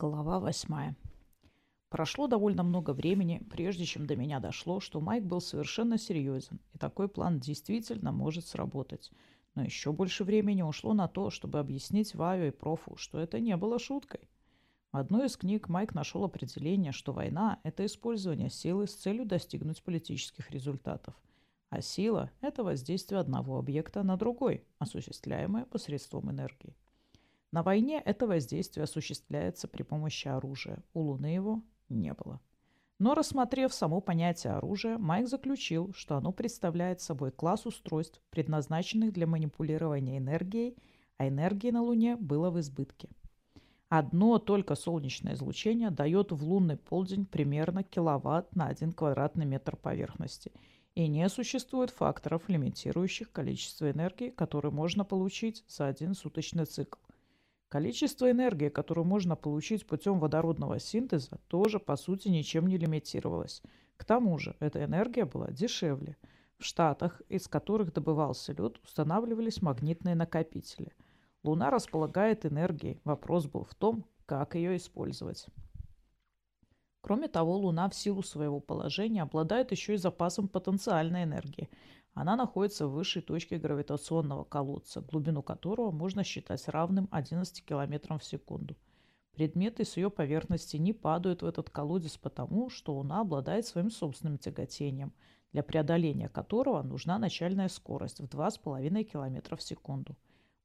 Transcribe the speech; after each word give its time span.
Глава 0.00 0.40
восьмая. 0.40 0.96
Прошло 1.90 2.26
довольно 2.26 2.62
много 2.62 2.92
времени, 2.94 3.46
прежде 3.50 3.84
чем 3.84 4.06
до 4.06 4.16
меня 4.16 4.40
дошло, 4.40 4.80
что 4.80 4.98
Майк 4.98 5.24
был 5.24 5.42
совершенно 5.42 5.98
серьезен, 5.98 6.58
и 6.72 6.78
такой 6.78 7.06
план 7.06 7.38
действительно 7.38 8.10
может 8.10 8.46
сработать. 8.46 9.10
Но 9.54 9.62
еще 9.62 9.92
больше 9.92 10.24
времени 10.24 10.62
ушло 10.62 10.94
на 10.94 11.06
то, 11.06 11.28
чтобы 11.28 11.58
объяснить 11.58 12.14
Ваю 12.14 12.48
и 12.48 12.50
Профу, 12.50 12.96
что 12.96 13.20
это 13.20 13.40
не 13.40 13.54
было 13.58 13.78
шуткой. 13.78 14.30
В 14.90 14.96
одной 14.96 15.26
из 15.26 15.36
книг 15.36 15.68
Майк 15.68 15.92
нашел 15.92 16.24
определение, 16.24 16.92
что 16.92 17.12
война– 17.12 17.60
это 17.62 17.84
использование 17.84 18.48
силы 18.48 18.86
с 18.86 18.94
целью 18.94 19.26
достигнуть 19.26 19.82
политических 19.82 20.50
результатов. 20.50 21.14
А 21.68 21.82
сила– 21.82 22.30
это 22.40 22.64
воздействие 22.64 23.20
одного 23.20 23.58
объекта 23.58 24.02
на 24.02 24.16
другой, 24.16 24.64
осуществляемое 24.78 25.66
посредством 25.66 26.30
энергии. 26.30 26.74
На 27.52 27.62
войне 27.62 28.00
это 28.04 28.26
воздействие 28.26 28.84
осуществляется 28.84 29.66
при 29.66 29.82
помощи 29.82 30.28
оружия. 30.28 30.82
У 30.94 31.00
Луны 31.00 31.26
его 31.26 31.62
не 31.88 32.14
было. 32.14 32.40
Но 33.00 33.14
рассмотрев 33.14 33.72
само 33.72 34.00
понятие 34.00 34.52
оружия, 34.52 34.98
Майк 34.98 35.26
заключил, 35.26 35.92
что 35.94 36.16
оно 36.16 36.32
представляет 36.32 37.00
собой 37.00 37.32
класс 37.32 37.64
устройств, 37.64 38.20
предназначенных 38.30 39.12
для 39.12 39.26
манипулирования 39.26 40.18
энергией, 40.18 40.76
а 41.16 41.26
энергии 41.26 41.70
на 41.70 41.82
Луне 41.82 42.16
было 42.16 42.50
в 42.50 42.60
избытке. 42.60 43.08
Одно 43.88 44.38
только 44.38 44.76
солнечное 44.76 45.32
излучение 45.32 45.90
дает 45.90 46.30
в 46.30 46.44
лунный 46.44 46.76
полдень 46.76 47.26
примерно 47.26 47.82
киловатт 47.82 48.54
на 48.54 48.68
один 48.68 48.92
квадратный 48.92 49.46
метр 49.46 49.76
поверхности, 49.76 50.52
и 50.94 51.08
не 51.08 51.28
существует 51.28 51.90
факторов, 51.90 52.48
лимитирующих 52.48 53.32
количество 53.32 53.90
энергии, 53.90 54.30
которое 54.30 54.70
можно 54.70 55.04
получить 55.04 55.64
за 55.66 55.88
один 55.88 56.14
суточный 56.14 56.66
цикл. 56.66 56.98
Количество 57.70 58.28
энергии, 58.28 58.68
которую 58.68 59.04
можно 59.04 59.36
получить 59.36 59.86
путем 59.86 60.18
водородного 60.18 60.80
синтеза, 60.80 61.38
тоже 61.46 61.78
по 61.78 61.94
сути 61.94 62.26
ничем 62.26 62.66
не 62.66 62.76
лимитировалось. 62.76 63.62
К 63.96 64.04
тому 64.04 64.40
же 64.40 64.56
эта 64.58 64.84
энергия 64.84 65.24
была 65.24 65.52
дешевле. 65.52 66.16
В 66.58 66.64
Штатах, 66.64 67.22
из 67.28 67.46
которых 67.46 67.92
добывался 67.92 68.52
лед, 68.54 68.80
устанавливались 68.82 69.62
магнитные 69.62 70.16
накопители. 70.16 70.92
Луна 71.44 71.70
располагает 71.70 72.44
энергией. 72.44 73.00
Вопрос 73.04 73.46
был 73.46 73.62
в 73.62 73.76
том, 73.76 74.04
как 74.26 74.56
ее 74.56 74.76
использовать. 74.76 75.46
Кроме 77.00 77.28
того, 77.28 77.56
Луна 77.56 77.88
в 77.88 77.94
силу 77.94 78.22
своего 78.22 78.60
положения 78.60 79.22
обладает 79.22 79.72
еще 79.72 79.94
и 79.94 79.98
запасом 79.98 80.48
потенциальной 80.48 81.24
энергии– 81.24 81.68
она 82.14 82.36
находится 82.36 82.86
в 82.86 82.92
высшей 82.92 83.22
точке 83.22 83.58
гравитационного 83.58 84.44
колодца, 84.44 85.00
глубину 85.00 85.42
которого 85.42 85.90
можно 85.90 86.24
считать 86.24 86.66
равным 86.68 87.08
11 87.10 87.64
км 87.64 88.18
в 88.18 88.24
секунду. 88.24 88.76
Предметы 89.32 89.84
с 89.84 89.96
ее 89.96 90.10
поверхности 90.10 90.76
не 90.76 90.92
падают 90.92 91.42
в 91.42 91.46
этот 91.46 91.70
колодец 91.70 92.16
потому, 92.16 92.68
что 92.68 92.94
Луна 92.94 93.20
обладает 93.20 93.64
своим 93.64 93.90
собственным 93.90 94.38
тяготением, 94.38 95.12
для 95.52 95.62
преодоления 95.62 96.28
которого 96.28 96.82
нужна 96.82 97.18
начальная 97.18 97.68
скорость 97.68 98.20
в 98.20 98.24
2,5 98.24 99.04
км 99.04 99.56
в 99.56 99.62
секунду. 99.62 100.16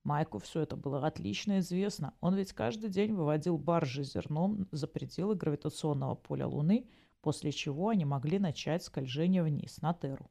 Майку 0.06 0.38
все 0.38 0.62
это 0.62 0.76
было 0.76 1.06
отлично 1.06 1.60
известно. 1.60 2.14
Он 2.22 2.36
ведь 2.36 2.54
каждый 2.54 2.92
день 2.92 3.14
выводил 3.14 3.58
баржи 3.58 4.04
зерном 4.04 4.68
за 4.72 4.86
пределы 4.88 5.34
гравитационного 5.34 6.14
поля 6.14 6.48
Луны, 6.48 6.88
после 7.22 7.52
чего 7.52 7.90
они 7.90 8.06
могли 8.06 8.38
начать 8.38 8.84
скольжение 8.84 9.42
вниз, 9.42 9.82
на 9.82 9.96
Терру. 9.96 10.30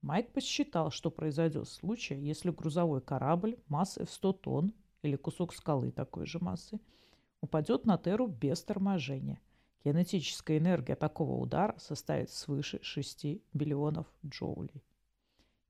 Майк 0.00 0.32
посчитал, 0.32 0.90
что 0.90 1.10
произойдет 1.10 1.68
в 1.68 1.72
случае, 1.72 2.26
если 2.26 2.50
грузовой 2.50 3.02
корабль 3.02 3.58
массой 3.68 4.06
в 4.06 4.10
100 4.10 4.32
тонн 4.32 4.72
или 5.02 5.16
кусок 5.16 5.52
скалы 5.52 5.92
такой 5.92 6.24
же 6.24 6.38
массы 6.38 6.80
упадет 7.42 7.84
на 7.84 7.98
Терру 7.98 8.26
без 8.26 8.62
торможения. 8.62 9.38
Кинетическая 9.84 10.56
энергия 10.56 10.96
такого 10.96 11.38
удара 11.38 11.74
составит 11.78 12.30
свыше 12.30 12.78
6 12.82 13.26
биллионов 13.52 14.06
джоулей. 14.24 14.82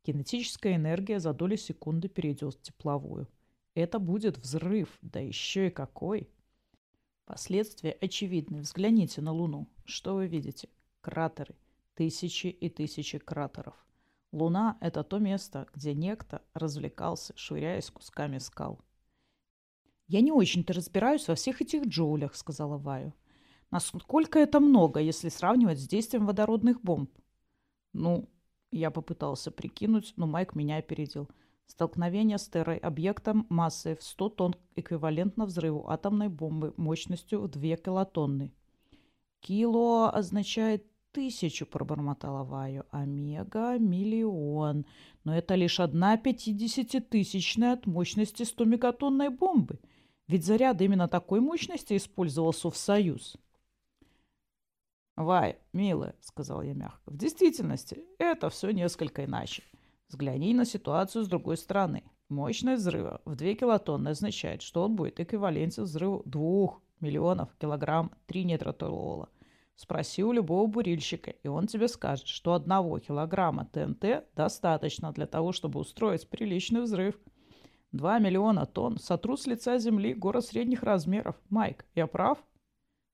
Кинетическая 0.05 0.77
энергия 0.77 1.19
за 1.19 1.35
доли 1.35 1.57
секунды 1.57 2.09
перейдет 2.09 2.55
в 2.55 2.63
тепловую. 2.63 3.27
Это 3.75 3.99
будет 3.99 4.39
взрыв, 4.39 4.99
да 5.03 5.21
еще 5.21 5.69
и 5.69 5.71
какой! 5.71 6.29
Последствия 7.25 7.93
очевидны. 7.93 8.61
Взгляните 8.61 9.21
на 9.21 9.33
Луну. 9.33 9.69
Что 9.85 10.15
вы 10.15 10.27
видите? 10.27 10.69
Кратеры. 11.01 11.55
Тысячи 11.95 12.49
и 12.49 12.69
тысячи 12.69 13.19
кратеров. 13.19 13.77
Луна– 14.33 14.79
это 14.81 15.05
то 15.05 15.19
место, 15.19 15.69
где 15.75 15.95
некто 15.95 16.43
развлекался, 16.55 17.33
швыряясь 17.37 17.91
кусками 17.91 18.39
скал. 18.39 18.81
«Я 20.07 20.21
не 20.21 20.33
очень-то 20.33 20.73
разбираюсь 20.73 21.29
во 21.29 21.35
всех 21.35 21.61
этих 21.63 21.87
джоулях»,– 21.87 22.35
сказала 22.37 22.79
Ваю. 22.79 23.15
«Насколько 23.71 24.39
это 24.41 24.59
много, 24.59 25.01
если 25.01 25.29
сравнивать 25.29 25.79
с 25.79 25.87
действием 25.87 26.27
водородных 26.27 26.81
бомб?» 26.83 27.11
«Ну, 27.93 28.29
я 28.73 28.91
попытался 28.91 29.51
прикинуть, 29.51 30.15
но 30.17 30.27
Майк 30.27 30.55
меня 30.55 30.79
опередил. 30.79 31.29
Столкновение 31.71 32.37
с 32.37 32.49
Террой 32.49 32.79
объектом 32.79 33.47
массой 33.49 33.95
в 33.95 34.03
100 34.03 34.29
тонн 34.31 34.57
эквивалентно 34.75 35.47
взрыву 35.47 35.89
атомной 35.89 36.29
бомбы 36.29 36.75
мощностью 36.77 37.43
в 37.43 37.49
2 37.49 37.77
килотонны. 37.77 38.53
Кило 39.39 40.11
означает 40.13 40.85
тысячу, 41.13 41.67
пробормотала 41.67 42.43
Ваю. 42.43 42.87
Омега– 42.91 43.79
миллион. 43.79 44.85
Но 45.23 45.37
это 45.37 45.55
лишь 45.55 45.79
одна 45.79 46.17
пятидесятитысячная 46.17 47.75
от 47.75 47.87
мощности 47.87 48.43
100 48.43 48.65
мегатонной 48.65 49.29
бомбы. 49.29 49.79
Ведь 50.27 50.45
заряд 50.45 50.83
именно 50.83 51.07
такой 51.07 51.39
мощности 51.39 51.97
использовался 51.97 52.69
в 52.69 52.77
Союз. 52.77 53.37
«Вай, 55.15 55.57
милая»,— 55.73 56.17
сказал 56.21 56.63
я 56.63 56.75
мягко,— 56.75 57.03
«в 57.13 57.17
действительности 57.17 58.05
это 58.19 58.51
все 58.51 58.73
несколько 58.73 59.25
иначе. 59.25 59.63
Взгляни 60.11 60.55
на 60.55 60.65
ситуацию 60.65 61.23
с 61.23 61.29
другой 61.29 61.57
стороны. 61.57 62.03
Мощность 62.29 62.83
взрыва 62.83 63.21
в 63.25 63.37
2 63.37 63.55
килотонны 63.55 64.09
означает, 64.09 64.61
что 64.61 64.83
он 64.83 64.97
будет 64.97 65.21
эквивалентен 65.21 65.85
взрыву 65.85 66.23
2 66.25 66.81
миллионов 66.99 67.55
килограмм 67.61 68.11
тринитротолола. 68.27 69.29
Спроси 69.77 70.25
у 70.25 70.33
любого 70.33 70.67
бурильщика, 70.67 71.31
и 71.31 71.47
он 71.47 71.69
тебе 71.69 71.87
скажет, 71.87 72.27
что 72.27 72.55
одного 72.55 72.99
килограмма 72.99 73.67
ТНТ 73.67 74.25
достаточно 74.35 75.13
для 75.13 75.29
того, 75.29 75.53
чтобы 75.53 75.79
устроить 75.79 76.29
приличный 76.29 76.83
взрыв. 76.83 77.15
Два 77.93 78.19
миллиона 78.19 78.67
тонн 78.67 78.99
сотрут 78.99 79.41
с 79.41 79.47
лица 79.47 79.79
земли 79.79 80.13
город 80.13 80.45
средних 80.45 80.83
размеров. 80.83 81.37
Майк, 81.51 81.87
я 81.95 82.09
прав? 82.09 82.39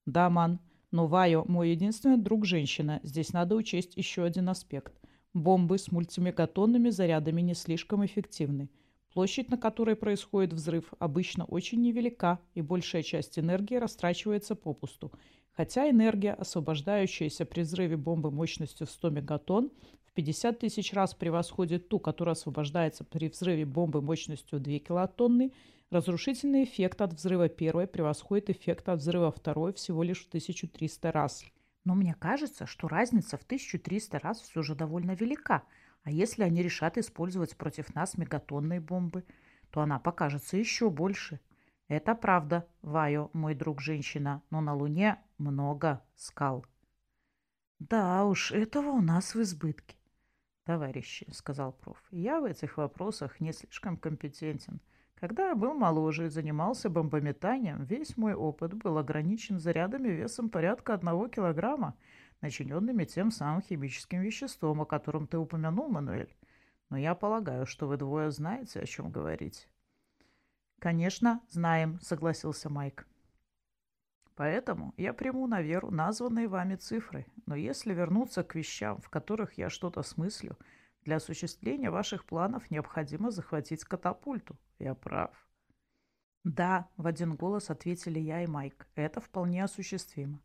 Да, 0.06 0.30
ман. 0.30 0.60
Но 0.90 1.06
Вайо 1.06 1.44
мой 1.46 1.72
единственный 1.72 2.16
друг-женщина. 2.16 3.00
Здесь 3.02 3.34
надо 3.34 3.54
учесть 3.54 3.98
еще 3.98 4.24
один 4.24 4.48
аспект. 4.48 4.94
Бомбы 5.36 5.78
с 5.78 5.92
мультимегатонными 5.92 6.91
зарядами 6.91 7.42
не 7.42 7.54
слишком 7.54 8.04
эффективны. 8.04 8.69
Площадь, 9.12 9.50
на 9.50 9.56
которой 9.56 9.97
происходит 9.97 10.52
взрыв, 10.52 10.92
обычно 10.98 11.44
очень 11.44 11.80
невелика, 11.80 12.38
и 12.54 12.62
большая 12.62 13.02
часть 13.02 13.38
энергии 13.38 13.76
растрачивается 13.76 14.54
попусту– 14.54 15.12
Хотя 15.56 15.88
энергия, 15.88 16.34
освобождающаяся 16.34 17.46
при 17.46 17.62
взрыве 17.62 17.96
бомбы 17.96 18.30
мощностью 18.30 18.86
в 18.86 18.91
100 18.91 19.10
мегатонн, 19.10 19.70
в 20.04 20.12
50 20.12 20.58
тысяч 20.58 20.92
раз 20.92 21.14
превосходит 21.14 21.88
ту, 21.88 21.98
которая 21.98 22.34
освобождается 22.34 23.04
при 23.04 23.28
взрыве 23.28 23.64
бомбы 23.64 24.02
мощностью 24.02 24.60
2 24.60 24.78
килотонны, 24.80 25.52
разрушительный 25.91 26.64
эффект 26.64 27.00
от 27.00 27.14
взрыва 27.14 27.48
первой 27.48 27.86
превосходит 27.86 28.50
эффект 28.50 28.88
от 28.91 29.00
взрыва 29.00 29.32
второй 29.32 29.72
всего 29.72 30.02
лишь 30.02 30.25
в 30.25 30.28
1300 30.28 31.10
раз. 31.10 31.42
Но 31.86 31.94
мне 31.94 32.14
кажется, 32.14 32.66
что 32.66 32.88
разница 32.88 33.38
в 33.38 33.44
1300 33.44 34.19
раз 34.19 34.41
все 34.41 34.60
же 34.62 34.74
довольно 34.74 35.12
велика. 35.12 35.62
А 36.02 36.10
если 36.10 36.42
они 36.42 36.60
решат 36.60 36.98
использовать 36.98 37.56
против 37.56 37.94
нас 37.94 38.19
мегатонные 38.19 38.80
бомбы, 38.80 39.24
то 39.70 39.82
она 39.82 40.00
покажется 40.00 40.56
еще 40.56 40.91
больше. 40.91 41.38
Это 41.86 42.16
правда, 42.16 42.66
Вайо, 42.82 43.30
мой 43.32 43.54
друг-женщина, 43.54 44.42
но 44.50 44.60
на 44.60 44.75
Луне 44.75 45.22
много 45.38 46.02
скал. 46.16 46.66
Да 47.78 48.25
уж, 48.25 48.50
этого 48.50 48.88
у 48.88 49.00
нас 49.00 49.37
в 49.37 49.40
избытке. 49.40 49.96
Товарищи, 50.64 51.31
сказал 51.32 51.72
проф, 51.72 52.02
я 52.11 52.40
в 52.40 52.46
этих 52.46 52.78
вопросах 52.78 53.38
не 53.38 53.52
слишком 53.52 53.96
компетентен. 53.96 54.81
Когда 55.18 55.48
я 55.48 55.54
был 55.54 55.72
моложе 55.72 56.26
и 56.26 56.28
занимался 56.28 56.90
бомбометанием, 56.90 57.84
весь 57.84 58.18
мой 58.18 58.34
опыт 58.34 58.74
был 58.74 58.98
ограничен 58.98 59.58
зарядами 59.58 60.08
весом 60.08 60.50
порядка 60.50 60.92
одного 60.92 61.28
килограмма, 61.28 61.96
начиненными 62.42 63.04
тем 63.04 63.30
самым 63.30 63.62
химическим 63.62 64.20
веществом, 64.20 64.82
о 64.82 64.86
котором 64.86 65.26
ты 65.26 65.38
упомянул, 65.38 65.88
Мануэль. 65.88 66.36
Но 66.90 66.98
я 66.98 67.14
полагаю, 67.14 67.64
что 67.64 67.88
вы 67.88 67.96
двое 67.96 68.30
знаете, 68.30 68.80
о 68.80 68.86
чем 68.86 69.10
говорить. 69.10 69.68
«Конечно, 70.78 71.40
знаем»,— 71.48 71.98
согласился 72.02 72.68
Майк. 72.68 73.06
«Поэтому 74.34 74.92
я 74.98 75.14
приму 75.14 75.46
на 75.46 75.62
веру 75.62 75.90
названные 75.90 76.46
вами 76.46 76.76
цифры. 76.76 77.24
Но 77.46 77.54
если 77.54 77.94
вернуться 77.94 78.44
к 78.44 78.54
вещам, 78.54 79.00
в 79.00 79.08
которых 79.08 79.54
я 79.54 79.70
что-то 79.70 80.02
смыслю, 80.02 80.58
для 81.06 81.17
осуществления 81.17 81.91
ваших 81.91 82.26
планов 82.26 82.70
необходимо 82.70 83.31
захватить 83.31 83.85
катапульту. 83.85 84.58
Я 84.79 84.94
прав». 84.94 85.31
Да, 86.44 86.88
в 86.97 87.06
один 87.06 87.35
голос 87.35 87.70
ответили 87.70 88.20
я 88.20 88.43
и 88.43 88.47
Майк. 88.47 88.87
Это 88.94 89.20
вполне 89.20 89.64
осуществимо. 89.64 90.41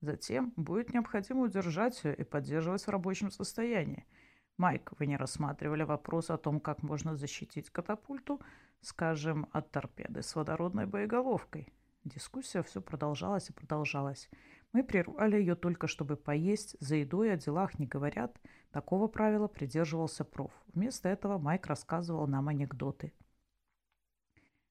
Затем 0.00 0.52
будет 0.56 0.94
необходимо 0.94 1.42
удержать 1.42 2.02
ее 2.04 2.14
и 2.14 2.24
поддерживать 2.24 2.82
в 2.82 2.88
рабочем 2.88 3.30
состоянии. 3.30 4.06
Майк, 4.56 4.92
вы 4.98 5.06
не 5.06 5.16
рассматривали 5.16 5.82
вопрос 5.82 6.30
о 6.30 6.38
том, 6.38 6.60
как 6.60 6.82
можно 6.82 7.16
защитить 7.16 7.70
катапульту, 7.70 8.40
скажем, 8.80 9.46
от 9.52 9.70
торпеды 9.70 10.22
с 10.22 10.34
водородной 10.34 10.86
боеголовкой? 10.86 11.72
Дискуссия 12.04 12.62
все 12.62 12.80
продолжалась 12.80 13.50
и 13.50 13.52
продолжалась. 13.52 14.30
Мы 14.74 14.84
прервали 14.84 15.36
ее 15.36 15.54
только, 15.54 15.86
чтобы 15.86 16.16
поесть. 16.16 16.76
За 16.80 16.96
едой 16.96 17.32
о 17.32 17.38
делах 17.38 17.78
не 17.78 17.86
говорят. 17.86 18.38
Такого 18.72 19.08
правила 19.08 19.48
придерживался 19.48 20.22
проф. 20.22 20.52
Вместо 20.74 21.08
этого 21.08 21.38
Майк 21.38 21.66
рассказывал 21.66 22.26
нам 22.26 22.48
анекдоты. 22.48 23.14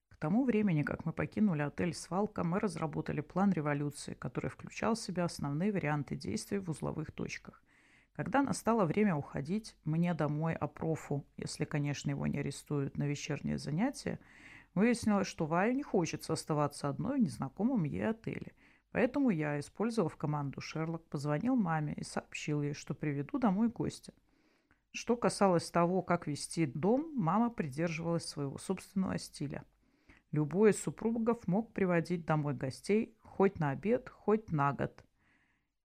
К 0.10 0.18
тому 0.18 0.46
времени, 0.46 0.84
как 0.84 1.06
мы 1.06 1.12
покинули 1.12 1.64
отель 1.64 1.96
«Свалка», 1.96 2.44
мы 2.44 2.60
разработали 2.60 3.22
план 3.22 3.52
революции, 3.52 4.14
который 4.14 4.52
включал 4.52 4.94
в 4.94 5.00
себя 5.00 5.26
основные 5.26 5.72
варианты 5.72 6.16
действий 6.16 6.60
в 6.60 6.70
узловых 6.70 7.12
точках– 7.12 7.64
когда 8.16 8.44
настало 8.44 8.86
время 8.86 9.16
уходить 9.16 9.76
мне 9.86 10.14
домой, 10.14 10.54
а 10.54 10.68
профу, 10.68 11.26
если, 11.36 11.66
конечно, 11.66 12.12
его 12.12 12.28
не 12.28 12.40
арестуют 12.40 12.96
на 12.96 13.08
вечернее 13.08 13.58
занятие, 13.58 14.20
выяснилось, 14.76 15.28
что 15.28 15.48
Ваю 15.48 15.74
не 15.74 15.82
хочется 15.82 16.34
оставаться 16.34 16.90
одной 16.90 17.18
в 17.18 17.24
незнакомом 17.24 17.86
ей 17.86 18.08
отеле. 18.08 18.54
Поэтому 18.94 19.32
я, 19.32 19.60
использовав 19.60 20.16
команду 20.16 20.62
Шерлок, 20.62 21.04
позвонил 21.10 21.56
маме 21.56 21.96
и 21.96 22.04
сообщил 22.04 22.62
ей, 22.62 22.74
что 22.74 22.94
приведу 22.94 23.40
домой 23.40 23.68
гостя. 23.68 24.14
Что 24.92 25.18
касалось 25.18 25.72
того, 25.72 26.04
как 26.04 26.28
вести 26.28 26.68
дом, 26.68 27.12
мама 27.16 27.50
придерживалась 27.50 28.26
своего 28.26 28.60
собственного 28.60 29.18
стиля. 29.18 29.66
Любой 30.32 30.72
из 30.72 30.82
супругов 30.82 31.48
мог 31.48 31.74
приводить 31.74 32.26
домой 32.26 32.54
гостей 32.54 33.18
хоть 33.22 33.60
на 33.60 33.72
обед, 33.72 34.10
хоть 34.10 34.52
на 34.52 34.72
год– 34.72 35.04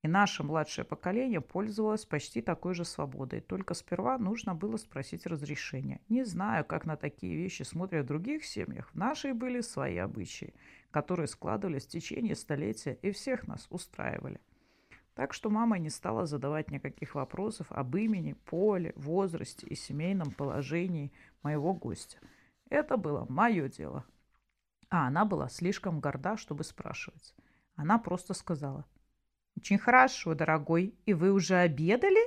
наше 0.09 0.43
младшее 0.43 0.85
поколение 0.85 1.41
пользовалось 1.41 2.05
почти 2.05 2.41
такой 2.43 2.75
же 2.75 2.85
свободой. 2.85 3.41
Только 3.41 3.75
сперва 3.75 4.19
нужно 4.19 4.55
было 4.55 4.77
спросить 4.77 5.27
разрешения. 5.27 6.01
Не 6.09 6.25
знаю, 6.25 6.65
как 6.65 6.85
на 6.85 6.97
такие 6.97 7.37
вещи 7.37 7.63
смотрят 7.63 8.05
в 8.05 8.09
других 8.09 8.45
семьях. 8.45 8.91
В 8.91 8.95
нашей 8.97 9.33
были 9.33 9.61
свои 9.61 9.97
обычаи, 9.97 10.55
которые 10.91 11.27
складывались 11.27 11.87
в 11.87 11.91
течение 11.91 12.35
столетия 12.35 12.99
и 13.03 13.11
всех 13.13 13.47
нас 13.47 13.67
устраивали. 13.71 14.41
Так 15.15 15.33
что 15.33 15.51
мама 15.51 15.79
не 15.79 15.91
стала 15.91 16.27
задавать 16.27 16.71
никаких 16.71 17.15
вопросов 17.15 17.67
об 17.71 17.97
имени, 17.97 18.35
поле, 18.45 18.93
возрасте 18.97 19.67
и 19.67 19.75
семейном 19.75 20.33
положении 20.33 21.13
моего 21.43 21.75
гостя. 21.75 22.19
Это 22.69 22.97
было 22.97 23.27
мое 23.29 23.69
дело. 23.69 24.05
А 24.91 25.07
она 25.07 25.25
была 25.25 25.49
слишком 25.49 26.01
горда, 26.01 26.37
чтобы 26.37 26.65
спрашивать. 26.65 27.35
Она 27.75 27.99
просто 27.99 28.35
сказала– 28.35 28.85
очень 29.59 29.79
хорошо, 29.79 30.35
дорогой. 30.35 30.95
И 31.05 31.13
вы 31.13 31.33
уже 31.33 31.57
обедали? 31.57 32.21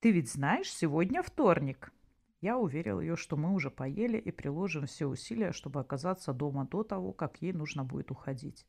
Ты 0.00 0.10
ведь 0.10 0.30
знаешь, 0.30 0.68
сегодня 0.68 1.22
вторник. 1.22 1.92
Я 2.40 2.58
уверил 2.58 3.00
ее, 3.00 3.14
что 3.14 3.36
мы 3.36 3.54
уже 3.54 3.70
поели 3.70 4.18
и 4.18 4.32
приложим 4.32 4.86
все 4.86 5.06
усилия, 5.06 5.52
чтобы 5.52 5.78
оказаться 5.78 6.32
дома 6.32 6.66
до 6.66 6.82
того, 6.82 7.12
как 7.12 7.40
ей 7.40 7.52
нужно 7.52 7.84
будет 7.84 8.10
уходить. 8.10 8.66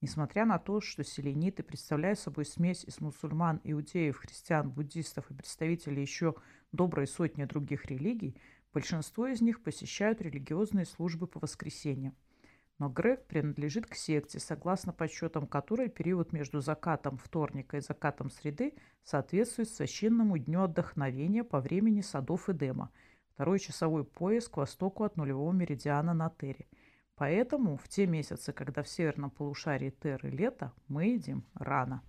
Несмотря 0.00 0.46
на 0.46 0.58
то, 0.58 0.80
что 0.80 1.04
селениты 1.04 1.62
представляют 1.62 2.18
собой 2.18 2.46
смесь 2.46 2.82
из 2.84 3.00
мусульман, 3.00 3.60
иудеев, 3.62 4.16
христиан, 4.16 4.70
буддистов 4.70 5.30
и 5.30 5.34
представителей 5.34 6.00
еще 6.00 6.34
доброй 6.72 7.06
сотни 7.06 7.44
других 7.44 7.84
религий, 7.86 8.38
большинство 8.72 9.26
из 9.26 9.42
них 9.42 9.62
посещают 9.62 10.22
религиозные 10.22 10.86
службы 10.86 11.26
по 11.26 11.40
воскресеньям. 11.40 12.14
Но 12.78 12.88
Грег 12.88 13.26
принадлежит 13.26 13.86
к 13.86 13.94
секте, 13.94 14.40
согласно 14.40 14.92
подсчетам 14.92 15.46
которой 15.46 15.88
период 15.88 16.32
между 16.32 16.60
закатом 16.60 17.18
вторника 17.18 17.76
и 17.76 17.80
закатом 17.80 18.30
среды 18.30 18.74
соответствует 19.04 19.68
священному 19.68 20.38
дню 20.38 20.62
отдохновения 20.62 21.44
по 21.44 21.60
времени 21.60 22.00
садов 22.00 22.48
Эдема, 22.48 22.90
второй 23.34 23.60
часовой 23.60 24.04
пояс 24.04 24.48
к 24.48 24.56
востоку 24.56 25.04
от 25.04 25.16
нулевого 25.16 25.52
меридиана 25.52 26.14
на 26.14 26.30
Терре. 26.30 26.66
Поэтому 27.14 27.76
в 27.76 27.88
те 27.88 28.08
месяцы, 28.08 28.52
когда 28.52 28.82
в 28.82 28.88
северном 28.88 29.30
полушарии 29.30 29.90
Терры 29.90 30.30
лето, 30.30 30.72
мы 30.88 31.04
едим 31.06 31.44
рано. 31.54 32.02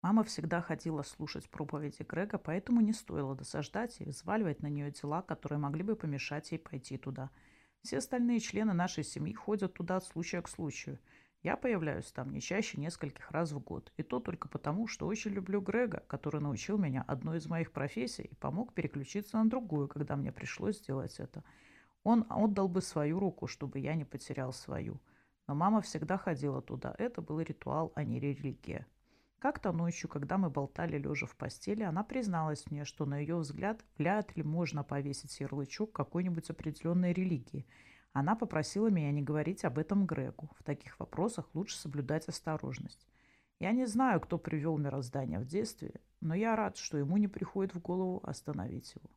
Мама 0.00 0.22
всегда 0.22 0.60
ходила 0.60 1.02
слушать 1.02 1.50
проповеди 1.50 2.04
Грега, 2.04 2.38
поэтому 2.38 2.80
не 2.82 2.92
стоило 2.92 3.34
досаждать 3.34 4.00
и 4.00 4.04
взваливать 4.04 4.62
на 4.62 4.68
нее 4.68 4.92
дела, 4.92 5.22
которые 5.22 5.58
могли 5.58 5.82
бы 5.82 5.96
помешать 5.96 6.52
ей 6.52 6.58
пойти 6.58 6.98
туда– 6.98 7.30
все 7.84 7.98
остальные 7.98 8.40
члены 8.40 8.72
нашей 8.72 9.04
семьи 9.04 9.34
ходят 9.34 9.74
туда 9.74 9.98
от 9.98 10.04
случая 10.06 10.40
к 10.40 10.48
случаю. 10.48 10.98
Я 11.42 11.58
появляюсь 11.58 12.10
там 12.10 12.32
не 12.32 12.40
чаще 12.40 12.80
нескольких 12.80 13.30
раз 13.30 13.52
в 13.52 13.58
год. 13.58 13.92
И 13.98 14.02
то 14.02 14.20
только 14.20 14.48
потому, 14.48 14.86
что 14.86 15.06
очень 15.06 15.32
люблю 15.32 15.60
Грега, 15.60 16.02
который 16.06 16.40
научил 16.40 16.78
меня 16.78 17.04
одной 17.06 17.36
из 17.36 17.46
моих 17.46 17.72
профессий 17.72 18.22
и 18.22 18.34
помог 18.36 18.72
переключиться 18.72 19.36
на 19.36 19.50
другую, 19.50 19.88
когда 19.88 20.16
мне 20.16 20.32
пришлось 20.32 20.78
сделать 20.78 21.20
это. 21.20 21.44
Он 22.04 22.24
отдал 22.30 22.68
бы 22.68 22.80
свою 22.80 23.18
руку, 23.18 23.46
чтобы 23.46 23.78
я 23.78 23.94
не 23.94 24.06
потерял 24.06 24.54
свою. 24.54 24.98
Но 25.46 25.54
мама 25.54 25.82
всегда 25.82 26.16
ходила 26.16 26.62
туда. 26.62 26.94
Это 26.96 27.20
был 27.20 27.38
ритуал, 27.40 27.92
а 27.94 28.02
не 28.02 28.18
религия. 28.18 28.86
Как-то 29.44 29.72
ночью, 29.72 30.08
когда 30.08 30.38
мы 30.38 30.48
болтали 30.48 30.96
лежа 30.96 31.26
в 31.26 31.36
постели, 31.36 31.82
она 31.82 32.02
призналась 32.02 32.64
мне, 32.70 32.86
что 32.86 33.04
на 33.04 33.18
ее 33.18 33.36
взгляд 33.36 33.84
вряд 33.98 34.34
ли 34.38 34.42
можно 34.42 34.82
повесить 34.82 35.38
ярлычок 35.38 35.92
какой-нибудь 35.92 36.48
определенной 36.48 37.12
религии. 37.12 37.66
Она 38.14 38.36
попросила 38.36 38.86
меня 38.86 39.10
не 39.10 39.20
говорить 39.20 39.66
об 39.66 39.76
этом 39.76 40.06
Грегу. 40.06 40.48
В 40.58 40.62
таких 40.62 40.98
вопросах 40.98 41.50
лучше 41.52 41.76
соблюдать 41.76 42.26
осторожность. 42.26 43.06
Я 43.60 43.72
не 43.72 43.84
знаю, 43.84 44.18
кто 44.22 44.38
привел 44.38 44.78
мироздание 44.78 45.40
в 45.40 45.44
действие, 45.44 46.00
но 46.22 46.34
я 46.34 46.56
рад, 46.56 46.78
что 46.78 46.96
ему 46.96 47.18
не 47.18 47.28
приходит 47.28 47.74
в 47.74 47.82
голову 47.82 48.22
остановить 48.24 48.94
его. 48.94 49.10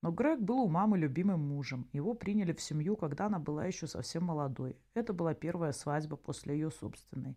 Но 0.00 0.10
Грег 0.10 0.40
был 0.40 0.60
у 0.60 0.68
мамы 0.68 0.96
любимым 0.96 1.40
мужем. 1.40 1.86
Его 1.92 2.14
приняли 2.14 2.54
в 2.54 2.62
семью, 2.62 2.96
когда 2.96 3.26
она 3.26 3.38
была 3.38 3.66
еще 3.66 3.88
совсем 3.88 4.24
молодой. 4.24 4.78
Это 4.94 5.12
была 5.12 5.34
первая 5.34 5.72
свадьба 5.72 6.16
после 6.16 6.54
ее 6.54 6.70
собственной. 6.70 7.36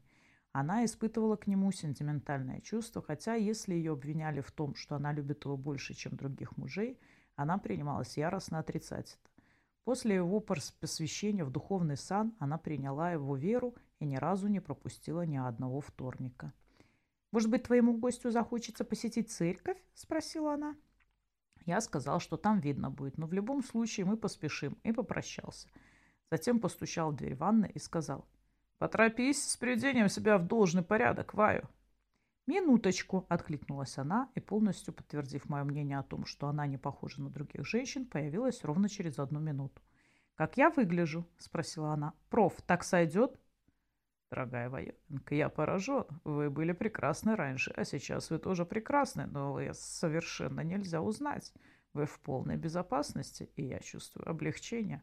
Она 0.59 0.85
испытывала 0.85 1.35
к 1.35 1.45
нему 1.45 1.71
сентиментальное 1.71 2.61
чувство, 2.61 3.03
хотя 3.03 3.35
если 3.35 3.75
ее 3.75 3.91
обвиняли 3.91 4.41
в 4.41 4.51
том, 4.51 4.73
что 4.73 4.95
она 4.95 5.13
любит 5.13 5.45
его 5.45 5.55
больше, 5.55 5.93
чем 5.93 6.15
других 6.15 6.57
мужей, 6.57 6.99
она 7.35 7.59
принималась 7.59 8.17
яростно 8.17 8.57
отрицать 8.57 9.19
это. 9.21 9.43
После 9.83 10.15
его 10.15 10.39
посвящения 10.39 11.45
в 11.45 11.51
духовный 11.51 11.95
сан 11.95 12.35
она 12.39 12.57
приняла 12.57 13.11
его 13.11 13.35
веру 13.35 13.75
и 13.99 14.05
ни 14.05 14.15
разу 14.15 14.47
не 14.47 14.59
пропустила 14.59 15.27
ни 15.27 15.37
одного 15.37 15.79
вторника. 15.79 16.51
«Может 17.31 17.51
быть, 17.51 17.61
твоему 17.61 17.95
гостю 17.95 18.31
захочется 18.31 18.83
посетить 18.83 19.29
церковь?»– 19.29 19.77
спросила 19.93 20.55
она. 20.55 20.75
Я 21.67 21.81
сказал, 21.81 22.19
что 22.19 22.35
там 22.35 22.61
видно 22.61 22.89
будет, 22.89 23.19
но 23.19 23.27
в 23.27 23.33
любом 23.33 23.61
случае 23.61 24.07
мы 24.07 24.17
поспешим, 24.17 24.75
и 24.81 24.91
попрощался. 24.91 25.67
Затем 26.31 26.59
постучал 26.59 27.11
в 27.11 27.15
дверь 27.15 27.35
ванны 27.35 27.69
и 27.75 27.77
сказал– 27.77 28.27
Поторопись 28.77 29.49
с 29.49 29.57
приведением 29.57 30.07
себя 30.07 30.37
в 30.37 30.45
должный 30.45 30.83
порядок, 30.83 31.33
Ваю. 31.33 31.67
«Минуточку»,— 32.45 33.25
откликнулась 33.29 33.97
она 33.97 34.29
и, 34.35 34.39
полностью 34.39 34.93
подтвердив 34.93 35.49
мое 35.49 35.63
мнение 35.63 35.97
о 35.99 36.03
том, 36.03 36.25
что 36.25 36.47
она 36.47 36.65
не 36.65 36.77
похожа 36.77 37.21
на 37.21 37.29
других 37.29 37.65
женщин, 37.65 38.05
появилась 38.05 38.63
ровно 38.63 38.87
через 38.87 39.19
одну 39.19 39.39
минуту. 39.39 39.81
«Как 40.35 40.55
я 40.55 40.69
выгляжу?»— 40.69 41.27
спросила 41.37 41.93
она. 41.93 42.13
«Проф, 42.29 42.61
так 42.61 42.83
сойдет?» 42.83 43.37
«Дорогая 44.29 44.69
военка, 44.69 45.35
я 45.35 45.49
поражен. 45.49 46.05
Вы 46.23 46.49
были 46.49 46.71
прекрасны 46.71 47.35
раньше, 47.35 47.71
а 47.75 47.83
сейчас 47.83 48.29
вы 48.29 48.37
тоже 48.37 48.65
прекрасны, 48.65 49.25
но 49.25 49.53
вы 49.53 49.71
совершенно 49.73 50.61
нельзя 50.61 51.01
узнать. 51.01 51.51
Вы 51.93 52.05
в 52.05 52.19
полной 52.19 52.57
безопасности, 52.57 53.49
и 53.55 53.63
я 53.63 53.79
чувствую 53.79 54.29
облегчение». 54.29 55.01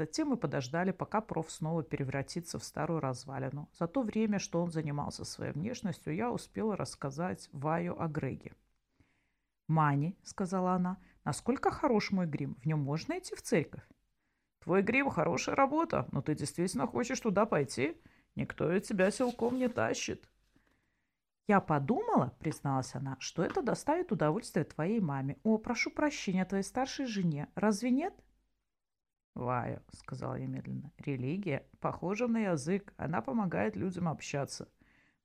Затем 0.00 0.28
мы 0.28 0.38
подождали, 0.38 0.92
пока 0.92 1.20
проф 1.20 1.50
снова 1.50 1.82
превратится 1.82 2.58
в 2.58 2.64
старую 2.64 3.00
развалину. 3.00 3.68
За 3.78 3.86
то 3.86 4.00
время, 4.00 4.38
что 4.38 4.62
он 4.62 4.70
занимался 4.70 5.26
своей 5.26 5.52
внешностью, 5.52 6.14
я 6.14 6.30
успела 6.30 6.74
рассказать 6.74 7.50
Ваю 7.52 8.00
о 8.00 8.08
Греге. 8.08 8.54
«Мани»,— 9.68 10.16
сказала 10.22 10.72
она,— 10.72 10.96
«насколько 11.26 11.70
хорош 11.70 12.12
мой 12.12 12.26
грим? 12.26 12.54
В 12.62 12.64
нем 12.64 12.78
можно 12.78 13.18
идти 13.18 13.34
в 13.34 13.42
церковь?» 13.42 13.86
«Твой 14.60 14.80
грим— 14.80 15.10
хорошая 15.10 15.54
работа, 15.54 16.08
но 16.12 16.22
ты 16.22 16.34
действительно 16.34 16.86
хочешь 16.86 17.20
туда 17.20 17.44
пойти? 17.44 17.94
Никто 18.36 18.70
ведь 18.70 18.88
тебя 18.88 19.10
силком 19.10 19.58
не 19.58 19.68
тащит». 19.68 20.30
«Я 21.46 21.60
подумала,— 21.60 22.34
призналась 22.40 22.94
она,— 22.94 23.18
что 23.20 23.42
это 23.42 23.60
доставит 23.60 24.12
удовольствие 24.12 24.64
твоей 24.64 25.00
маме. 25.00 25.36
О, 25.42 25.58
прошу 25.58 25.90
прощения, 25.90 26.46
твоей 26.46 26.64
старшей 26.64 27.04
жене. 27.04 27.48
Разве 27.54 27.90
нет?» 27.90 28.14
Вая, 29.40 29.82
сказал 29.92 30.36
я 30.36 30.46
медленно, 30.46 30.92
религия 30.98 31.66
похожа 31.80 32.28
на 32.28 32.52
язык, 32.52 32.92
она 32.96 33.22
помогает 33.22 33.74
людям 33.74 34.08
общаться. 34.08 34.68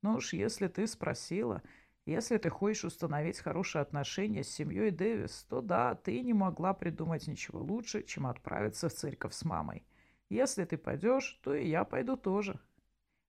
Ну 0.02 0.14
уж 0.14 0.32
если 0.32 0.68
ты 0.68 0.86
спросила, 0.86 1.62
если 2.06 2.38
ты 2.38 2.50
хочешь 2.50 2.84
установить 2.84 3.38
хорошие 3.38 3.82
отношения 3.82 4.42
с 4.42 4.48
семьей 4.48 4.90
Дэвис, 4.90 5.44
то 5.48 5.60
да, 5.60 5.94
ты 5.94 6.20
не 6.22 6.32
могла 6.32 6.72
придумать 6.72 7.26
ничего 7.26 7.60
лучше, 7.60 8.02
чем 8.02 8.26
отправиться 8.26 8.88
в 8.88 8.94
церковь 8.94 9.34
с 9.34 9.44
мамой. 9.44 9.84
Если 10.28 10.64
ты 10.64 10.76
пойдешь, 10.76 11.38
то 11.42 11.54
и 11.54 11.68
я 11.68 11.84
пойду 11.84 12.16
тоже. 12.16 12.58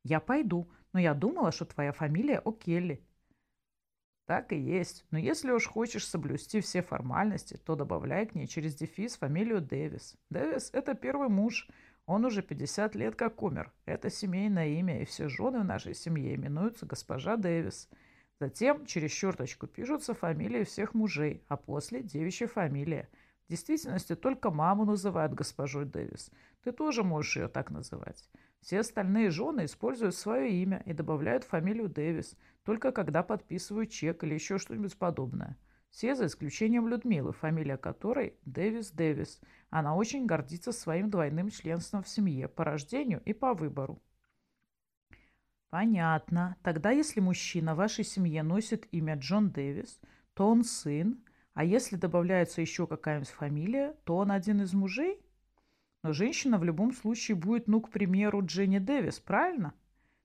Я 0.03 0.19
пойду, 0.19 0.69
но 0.93 0.99
я 0.99 1.13
думала, 1.13 1.51
что 1.51 1.65
твоя 1.65 1.91
фамилия 1.91 2.41
О'Келли. 2.43 3.01
Так 4.27 4.51
и 4.51 4.57
есть. 4.57 5.05
Но 5.09 5.17
если 5.17 5.51
уж 5.51 5.65
хочешь 5.67 6.05
соблюсти 6.05 6.59
все 6.59 6.81
формальности, 6.81 7.55
то 7.65 7.75
добавляй 7.75 8.25
к 8.25 8.35
ней 8.35 8.45
через 8.45 8.75
дефис 8.75 9.15
фамилию 9.15 9.61
Дэвис. 9.61 10.17
Дэвис– 10.29 10.69
это 10.73 10.95
первый 10.95 11.29
муж. 11.29 11.69
Он 12.05 12.25
уже 12.25 12.41
50 12.41 12.93
лет 12.95 13.15
как 13.15 13.41
умер. 13.41 13.71
Это 13.85 14.09
семейное 14.09 14.67
имя, 14.67 15.01
и 15.01 15.05
все 15.05 15.29
жены 15.29 15.61
в 15.61 15.65
нашей 15.65 15.93
семье 15.93 16.35
именуются 16.35 16.85
госпожа 16.85 17.37
Дэвис. 17.37 17.89
Затем 18.41 18.85
через 18.85 19.11
черточку 19.11 19.65
пишутся 19.65 20.13
фамилии 20.13 20.65
всех 20.65 20.93
мужей, 20.93 21.41
а 21.47 21.55
после– 21.55 22.01
девичья 22.03 22.47
фамилия. 22.47 23.07
В 23.47 23.49
действительности 23.49 24.13
только 24.13 24.51
маму 24.51 24.83
называют 24.83 25.33
госпожой 25.33 25.85
Дэвис. 25.85 26.31
Ты 26.63 26.73
тоже 26.73 27.03
можешь 27.03 27.37
ее 27.37 27.47
так 27.47 27.71
называть. 27.71 28.29
Все 28.59 28.81
остальные 28.81 29.29
жены 29.29 29.63
используют 29.63 30.15
свое 30.15 30.51
имя 30.51 30.83
и 30.85 30.91
добавляют 30.91 31.45
фамилию 31.45 31.87
Дэвис, 31.87 32.35
только 32.65 32.91
когда 32.91 33.23
подписывают 33.23 33.89
чек 33.89 34.21
или 34.25 34.33
еще 34.33 34.57
что-нибудь 34.57 34.97
подобное. 34.97 35.57
Все 35.89 36.13
за 36.13 36.25
исключением 36.25 36.89
Людмилы, 36.89 37.31
фамилия 37.31 37.77
которой 37.77 38.35
Дэвис 38.43 38.91
Дэвис. 38.91 39.39
Она 39.69 39.95
очень 39.95 40.25
гордится 40.25 40.73
своим 40.73 41.09
двойным 41.09 41.49
членством 41.49 42.03
в 42.03 42.09
семье 42.09 42.49
по 42.49 42.65
рождению 42.65 43.21
и 43.23 43.31
по 43.31 43.53
выбору. 43.53 44.01
Понятно. 45.69 46.57
Тогда 46.63 46.91
если 46.91 47.21
мужчина 47.21 47.75
в 47.75 47.77
вашей 47.77 48.03
семье 48.03 48.43
носит 48.43 48.87
имя 48.91 49.15
Джон 49.15 49.51
Дэвис, 49.51 50.01
то 50.33 50.49
он 50.49 50.65
сын, 50.65 51.23
а 51.57 51.63
если 51.63 51.95
добавляется 51.95 52.61
еще 52.61 52.85
какая-нибудь 52.85 53.29
фамилия, 53.29 53.95
то 54.03 54.17
он 54.17 54.31
один 54.31 54.61
из 54.61 54.75
мужей? 54.75 55.19
Но 56.03 56.13
женщина 56.13 56.59
в 56.59 56.63
любом 56.63 56.93
случае 56.93 57.33
будет, 57.33 57.67
ну, 57.67 57.81
к 57.81 57.89
примеру, 57.89 58.45
Дженни 58.45 58.77
Дэвис, 58.77 59.19
правильно? 59.19 59.73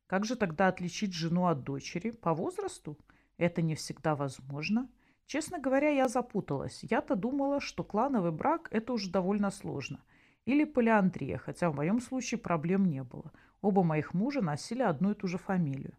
Как 0.07 0.27
же 0.27 0.37
тогда 0.37 0.69
отличить 0.69 1.15
жену 1.15 1.47
от 1.47 1.63
дочери? 1.63 2.11
По 2.11 2.35
возрасту? 2.35 2.99
Это 3.39 3.63
не 3.63 3.75
всегда 3.77 4.15
возможно. 4.15 4.91
Честно 5.25 5.59
говоря, 5.59 5.89
я 5.89 6.07
запуталась. 6.07 6.81
Я-то 6.83 7.17
думала, 7.17 7.63
что 7.63 7.83
клановый 7.83 8.31
брак– 8.31 8.69
это 8.71 8.93
уже 8.93 9.11
довольно 9.11 9.51
сложно. 9.51 10.05
Или 10.45 10.65
полиандрия, 10.65 11.39
хотя 11.39 11.71
в 11.71 11.77
моем 11.77 12.03
случае 12.03 12.41
проблем 12.41 12.85
не 12.91 13.03
было. 13.03 13.33
Оба 13.63 13.83
моих 13.83 14.13
мужа 14.13 14.43
носили 14.43 14.83
одну 14.83 15.13
и 15.13 15.15
ту 15.15 15.29
же 15.29 15.39
фамилию. 15.39 15.97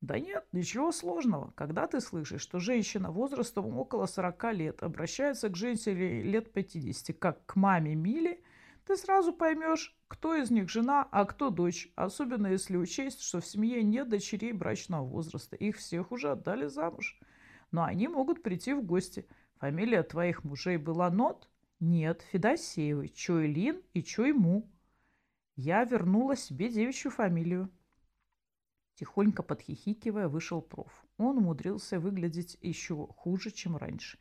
Да 0.00 0.18
нет, 0.20 0.46
ничего 0.52 0.92
сложного. 0.92 1.52
Когда 1.56 1.88
ты 1.88 2.00
слышишь, 2.00 2.42
что 2.42 2.60
женщина 2.60 3.10
возрастом 3.10 3.76
около 3.78 4.06
40 4.06 4.52
лет 4.52 4.82
обращается 4.82 5.48
к 5.48 5.56
женщине 5.56 6.22
лет 6.22 6.52
50, 6.52 7.16
как 7.18 7.44
к 7.46 7.56
маме 7.56 7.96
Мили, 7.96 8.40
ты 8.86 8.96
сразу 8.96 9.32
поймешь, 9.32 9.98
кто 10.06 10.34
из 10.36 10.50
них 10.50 10.70
жена, 10.70 11.06
а 11.10 11.24
кто 11.26 11.50
дочь, 11.50 11.90
особенно 11.96 12.46
если 12.46 12.76
учесть, 12.76 13.20
что 13.22 13.40
в 13.40 13.46
семье 13.46 13.82
нет 13.82 14.08
дочерей 14.08 14.52
брачного 14.52 15.04
возраста. 15.04 15.56
Их 15.56 15.76
всех 15.76 16.12
уже 16.12 16.30
отдали 16.30 16.66
замуж. 16.68 17.18
Но 17.72 17.84
они 17.84 18.08
могут 18.08 18.42
прийти 18.42 18.72
в 18.72 18.82
гости. 18.82 19.26
Фамилия 19.56 20.04
твоих 20.04 20.44
мужей 20.44 20.76
была 20.76 21.10
Нот? 21.10 21.50
Нет, 21.80 22.22
Федосеевой, 22.32 23.08
Чойлин 23.08 23.82
и 23.92 24.02
Чойму. 24.02 24.70
Я 25.56 25.84
вернула 25.84 26.36
себе 26.36 26.68
девичью 26.70 27.10
фамилию. 27.10 27.68
Тихонько 28.98 29.42
подхихикивая, 29.42 30.28
вышел 30.28 30.60
проф. 30.60 31.04
Он 31.18 31.38
умудрился 31.38 32.00
выглядеть 32.00 32.58
еще 32.60 33.06
хуже, 33.06 33.50
чем 33.50 33.76
раньше. 33.76 34.18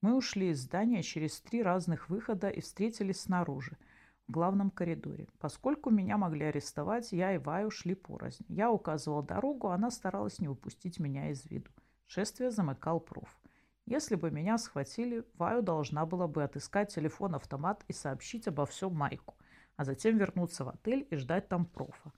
Мы 0.00 0.14
ушли 0.14 0.50
из 0.50 0.62
здания 0.62 1.02
через 1.02 1.40
три 1.40 1.62
разных 1.62 2.08
выхода 2.08 2.48
и 2.48 2.60
встретились 2.60 3.20
снаружи– 3.20 3.76
в 4.28 4.32
главном 4.32 4.70
коридоре. 4.70 5.28
Поскольку 5.38 5.90
меня 5.90 6.16
могли 6.16 6.46
арестовать, 6.46 7.12
я 7.12 7.34
и 7.34 7.38
Ваю 7.38 7.70
шли 7.70 7.94
порознь. 7.94 8.44
Я 8.48 8.70
указывал 8.70 9.22
дорогу, 9.22 9.68
она 9.68 9.90
старалась 9.90 10.38
не 10.38 10.48
упустить 10.48 11.00
меня 11.00 11.30
из 11.30 11.44
виду. 11.46 11.70
Шествие 12.06 12.50
замыкал 12.50 13.00
проф. 13.00 13.40
Если 13.86 14.14
бы 14.14 14.30
меня 14.30 14.58
схватили, 14.58 15.24
Ваю 15.34 15.62
должна 15.62 16.06
была 16.06 16.28
бы 16.28 16.44
отыскать 16.44 16.94
телефон-автомат 16.94 17.84
и 17.88 17.92
сообщить 17.92 18.46
обо 18.46 18.64
всем 18.66 18.94
Майку, 18.94 19.34
а 19.76 19.84
затем 19.84 20.16
вернуться 20.16 20.64
в 20.64 20.68
отель 20.68 21.06
и 21.10 21.16
ждать 21.16 21.48
там 21.48 21.66
профа. 21.66 22.12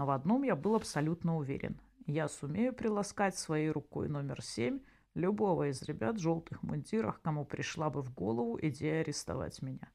Но 0.00 0.06
в 0.06 0.12
одном 0.12 0.44
я 0.44 0.56
был 0.56 0.76
абсолютно 0.76 1.36
уверен. 1.36 1.78
Я 2.06 2.26
сумею 2.28 2.72
приласкать 2.72 3.36
своей 3.36 3.68
рукой 3.68 4.08
номер 4.08 4.40
семь 4.40 4.80
любого 5.12 5.68
из 5.68 5.82
ребят 5.82 6.16
в 6.16 6.20
желтых 6.20 6.62
мундирах, 6.62 7.20
кому 7.20 7.44
пришла 7.44 7.90
бы 7.90 8.00
в 8.00 8.10
голову 8.14 8.58
идея 8.62 9.02
арестовать 9.02 9.60
меня. 9.60 9.90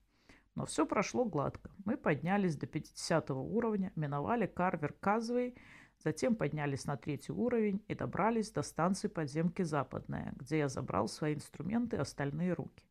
Но 0.54 0.68
все 0.68 0.86
прошло 0.86 1.26
гладко. 1.26 1.72
Мы 1.86 1.98
поднялись 1.98 2.56
до 2.56 2.68
50 2.68 3.32
уровня, 3.32 3.92
миновали 3.96 4.46
Карвер 4.46 4.94
Казвей, 4.94 5.56
затем 6.04 6.36
поднялись 6.36 6.86
на 6.86 6.98
третий 6.98 7.32
уровень 7.32 7.84
и 7.88 7.96
добрались 7.96 8.52
до 8.52 8.62
станции 8.62 9.08
подземки 9.08 9.64
Западная, 9.64 10.36
где 10.36 10.60
я 10.60 10.70
забрал 10.70 11.08
свои 11.08 11.34
инструменты 11.34 11.96
и 11.96 12.02
остальные 12.02 12.54
руки. 12.54 12.86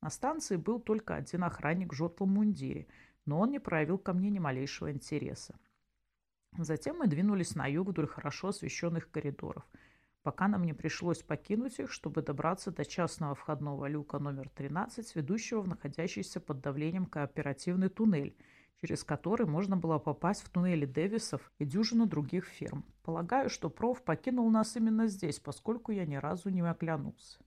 На 0.00 0.08
станции 0.08 0.54
был 0.54 0.78
только 0.78 1.16
один 1.16 1.42
охранник 1.42 1.92
в 1.92 1.96
желтом 1.96 2.30
мундире, 2.30 2.86
но 3.26 3.40
он 3.40 3.50
не 3.50 3.58
проявил 3.58 3.98
ко 3.98 4.12
мне 4.12 4.30
ни 4.30 4.38
малейшего 4.38 4.92
интереса. 4.92 5.56
Затем 6.58 6.98
мы 6.98 7.06
двинулись 7.06 7.54
на 7.54 7.66
юг 7.66 7.88
вдоль 7.88 8.06
хорошо 8.06 8.48
освещенных 8.48 9.10
коридоров– 9.10 9.64
пока 10.24 10.48
нам 10.48 10.64
не 10.64 10.72
пришлось 10.72 11.22
покинуть 11.22 11.78
их, 11.78 11.92
чтобы 11.92 12.22
добраться 12.22 12.72
до 12.72 12.84
частного 12.84 13.34
входного 13.34 13.86
люка 13.86 14.18
номер 14.18 14.48
13, 14.48 15.14
ведущего 15.14 15.60
в 15.60 15.68
находящийся 15.68 16.40
под 16.40 16.60
давлением 16.60 17.06
кооперативный 17.06 17.90
туннель, 17.90 18.34
через 18.80 19.04
который 19.04 19.46
можно 19.46 19.76
было 19.76 19.98
попасть 19.98 20.42
в 20.42 20.48
туннели 20.48 20.86
Дэвисов 20.86 21.52
и 21.58 21.66
дюжину 21.66 22.06
других 22.06 22.46
фирм. 22.46 22.84
Полагаю, 23.02 23.50
что 23.50 23.68
проф 23.68 24.02
покинул 24.02 24.50
нас 24.50 24.74
именно 24.76 25.06
здесь, 25.08 25.38
поскольку 25.38 25.92
я 25.92 26.06
ни 26.06 26.16
разу 26.16 26.48
не 26.48 26.62
оглянулся. 26.62 27.38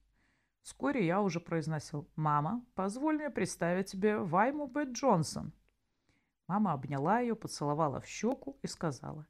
Вскоре 0.61 1.05
я 1.05 1.21
уже 1.21 1.39
произносил 1.39 2.07
«Мама, 2.15 2.63
позволь 2.75 3.15
мне 3.15 3.31
представить 3.31 3.87
тебе 3.87 4.19
Вайму 4.19 4.67
Бет 4.67 4.89
Джонсон». 4.89 5.51
Мама 6.47 6.73
обняла 6.73 7.19
ее, 7.19 7.35
поцеловала 7.35 7.99
в 7.99 8.05
щеку 8.05 8.57
и 8.61 8.67
сказала 8.67 9.25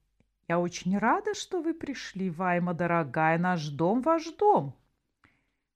я 0.47 0.59
очень 0.59 0.97
рада, 0.97 1.33
что 1.33 1.61
вы 1.61 1.73
пришли, 1.73 2.29
Вайма, 2.29 2.73
дорогая. 2.73 3.37
Наш 3.37 3.67
дом– 3.67 4.01
ваш 4.03 4.31
дом. 4.31 4.75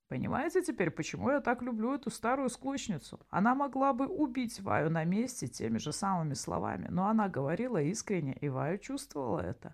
Понимаете 0.08 0.62
теперь, 0.62 0.92
почему 0.92 1.30
я 1.30 1.42
так 1.42 1.62
люблю 1.62 1.94
эту 1.94 2.10
старую 2.10 2.50
склочницу? 2.50 3.20
Она 3.30 3.56
могла 3.56 3.94
бы 3.94 4.08
убить 4.08 4.60
Ваю 4.60 4.90
на 4.90 5.04
месте 5.06 5.48
теми 5.48 5.78
же 5.78 5.92
самыми 5.94 6.34
словами, 6.34 6.88
но 6.90 7.08
она 7.08 7.30
говорила 7.30 7.82
искренне, 7.82 8.34
и 8.34 8.50
Ваю 8.50 8.78
чувствовала 8.78 9.40
это. 9.40 9.74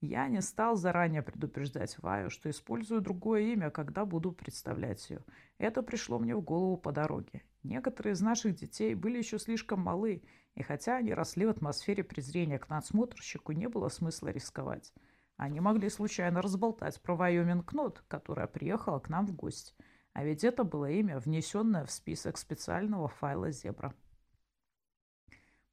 Я 0.00 0.28
не 0.28 0.40
стал 0.40 0.76
заранее 0.76 1.22
предупреждать 1.22 1.96
Ваю, 1.98 2.30
что 2.30 2.50
использую 2.50 3.00
другое 3.00 3.42
имя, 3.52 3.70
когда 3.70 4.04
буду 4.04 4.32
представлять 4.32 5.10
ее. 5.10 5.24
Это 5.58 5.82
пришло 5.82 6.18
мне 6.18 6.36
в 6.36 6.40
голову 6.40 6.76
по 6.76 6.92
дороге. 6.92 7.42
Некоторые 7.68 8.14
из 8.14 8.22
наших 8.22 8.54
детей 8.54 8.94
были 8.94 9.18
еще 9.18 9.38
слишком 9.38 9.80
малы, 9.80 10.22
и 10.54 10.62
хотя 10.62 10.96
они 10.96 11.12
росли 11.12 11.44
в 11.44 11.50
атмосфере 11.50 12.02
презрения 12.02 12.58
к 12.58 12.70
надсмотрщику, 12.70 13.52
не 13.52 13.68
было 13.68 13.90
смысла 13.90 14.28
рисковать. 14.28 14.90
Они 15.36 15.60
могли 15.60 15.90
случайно 15.90 16.40
разболтать 16.40 16.98
про 17.02 17.14
Вайоминг 17.14 17.74
Нот, 17.74 18.02
которая 18.08 18.46
приехала 18.46 19.00
к 19.00 19.10
нам 19.10 19.26
в 19.26 19.36
гости. 19.36 19.74
А 20.14 20.24
ведь 20.24 20.44
это 20.44 20.64
было 20.64 20.90
имя, 20.90 21.18
внесенное 21.18 21.84
в 21.84 21.90
список 21.90 22.38
специального 22.38 23.06
файла 23.06 23.50
«Зебра». 23.50 23.94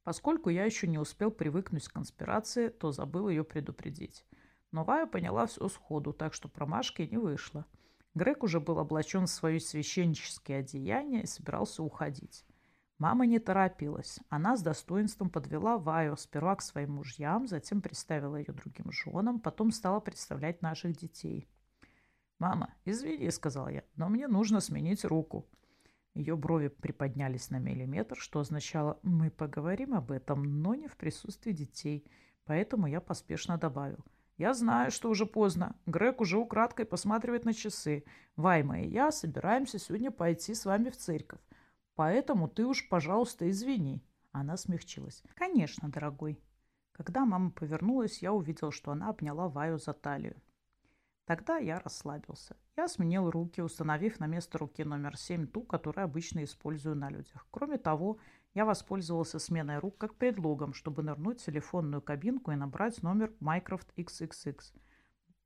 Поскольку 0.04 0.50
я 0.50 0.66
еще 0.66 0.86
не 0.86 0.98
успел 0.98 1.30
привыкнуть 1.30 1.88
к 1.88 1.94
конспирации, 1.94 2.68
то 2.68 2.92
забыл 2.92 3.30
ее 3.30 3.42
предупредить. 3.42 4.26
Но 4.70 4.84
Вая 4.84 5.06
поняла 5.06 5.46
все 5.46 5.66
сходу, 5.68 6.12
так 6.12 6.34
что 6.34 6.50
промашки 6.50 7.08
не 7.10 7.16
вышло. 7.16 7.64
Грег 8.16 8.44
уже 8.44 8.60
был 8.60 8.78
облачен 8.78 9.26
в 9.26 9.30
свои 9.30 9.58
священнические 9.58 10.60
одеяния 10.60 11.20
и 11.20 11.26
собирался 11.26 11.82
уходить. 11.82 12.46
Мама 12.96 13.26
не 13.26 13.38
торопилась. 13.38 14.20
Она 14.30 14.56
с 14.56 14.62
достоинством 14.62 15.28
подвела 15.28 15.76
Ваю 15.76 16.16
сперва 16.16 16.56
к 16.56 16.62
своим 16.62 16.92
мужьям, 16.92 17.46
затем 17.46 17.82
представила 17.82 18.36
ее 18.36 18.54
другим 18.54 18.90
женам, 18.90 19.38
потом 19.38 19.70
стала 19.70 20.00
представлять 20.00 20.62
наших 20.62 20.96
детей. 20.96 21.46
«Мама, 22.38 22.72
извини»,— 22.86 23.30
сказал 23.30 23.68
я,— 23.68 23.84
«но 23.96 24.08
мне 24.08 24.28
нужно 24.28 24.60
сменить 24.60 25.04
руку». 25.04 25.46
Ее 26.14 26.36
брови 26.36 26.68
приподнялись 26.68 27.50
на 27.50 27.58
миллиметр, 27.58 28.16
что 28.16 28.40
означало 28.40 28.98
«мы 29.02 29.30
поговорим 29.30 29.92
об 29.92 30.10
этом, 30.10 30.62
но 30.62 30.74
не 30.74 30.88
в 30.88 30.96
присутствии 30.96 31.52
детей». 31.52 32.10
Поэтому 32.46 32.86
я 32.86 33.02
поспешно 33.02 33.58
добавил. 33.58 33.98
«Я 34.36 34.54
знаю, 34.54 34.90
что 34.90 35.08
уже 35.08 35.26
поздно. 35.26 35.76
Грег 35.86 36.20
уже 36.20 36.38
украдкой 36.38 36.84
посматривает 36.84 37.44
на 37.44 37.54
часы. 37.54 38.04
Вайма 38.36 38.80
и 38.80 38.88
я 38.88 39.10
собираемся 39.10 39.78
сегодня 39.78 40.10
пойти 40.10 40.54
с 40.54 40.64
вами 40.66 40.90
в 40.90 40.96
церковь. 40.96 41.40
Поэтому 41.94 42.48
ты 42.48 42.66
уж, 42.66 42.88
пожалуйста, 42.88 43.48
извини. 43.48 44.02
Она 44.32 44.56
смягчилась. 44.58 45.22
Конечно, 45.34 45.88
дорогой. 45.88 46.38
Когда 46.92 47.24
мама 47.24 47.50
повернулась, 47.50 48.22
я 48.22 48.32
увидел, 48.32 48.70
что 48.70 48.90
она 48.90 49.08
обняла 49.08 49.48
Ваю 49.48 49.78
за 49.78 49.94
талию. 49.94 50.36
Тогда 51.26 51.56
я 51.56 51.80
расслабился. 51.80 52.56
Я 52.76 52.86
сменил 52.88 53.30
руки, 53.30 53.60
установив 53.60 54.20
на 54.20 54.26
место 54.26 54.58
руки 54.58 54.84
номер 54.84 55.16
7 55.16 55.46
ту, 55.46 55.62
которую 55.62 56.04
обычно 56.04 56.44
использую 56.44 56.94
на 56.94 57.10
людях. 57.10 57.46
Кроме 57.50 57.78
того, 57.78 58.18
Я 58.56 58.64
воспользовался 58.64 59.38
сменой 59.38 59.76
рук 59.80 59.98
как 59.98 60.14
предлогом, 60.14 60.72
чтобы 60.72 61.02
нырнуть 61.02 61.42
в 61.42 61.44
телефонную 61.44 62.00
кабинку 62.00 62.52
и 62.52 62.56
набрать 62.56 63.02
номер 63.02 63.30
Mycroft 63.38 63.88
XXX. 63.98 64.56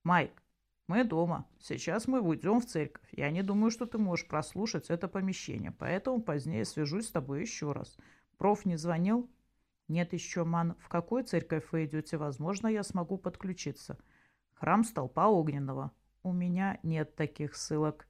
«Майк, 0.04 0.44
мы 0.86 1.02
дома. 1.02 1.48
Сейчас 1.58 2.06
мы 2.06 2.20
уйдем 2.20 2.60
в 2.60 2.66
церковь. 2.66 3.08
Я 3.10 3.32
не 3.32 3.42
думаю, 3.42 3.72
что 3.72 3.86
ты 3.86 3.98
можешь 3.98 4.28
прослушать 4.28 4.90
это 4.90 5.08
помещение, 5.08 5.72
поэтому 5.72 6.22
позднее 6.22 6.64
свяжусь 6.64 7.08
с 7.08 7.10
тобой 7.10 7.40
еще 7.40 7.72
раз. 7.72 7.98
Проф 8.38 8.64
не 8.64 8.76
звонил?» 8.76 9.28
«Нет 9.88 10.12
еще, 10.12 10.44
ман. 10.44 10.76
В 10.78 10.88
какую 10.88 11.24
церковь 11.24 11.64
вы 11.72 11.86
идете? 11.86 12.16
Возможно, 12.16 12.68
я 12.68 12.84
смогу 12.84 13.18
подключиться». 13.18 13.98
«Храм 14.54 14.84
Столпа 14.84 15.26
Огненного». 15.26 15.90
«У 16.22 16.32
меня 16.32 16.78
нет 16.84 17.16
таких 17.16 17.56
ссылок». 17.56 18.06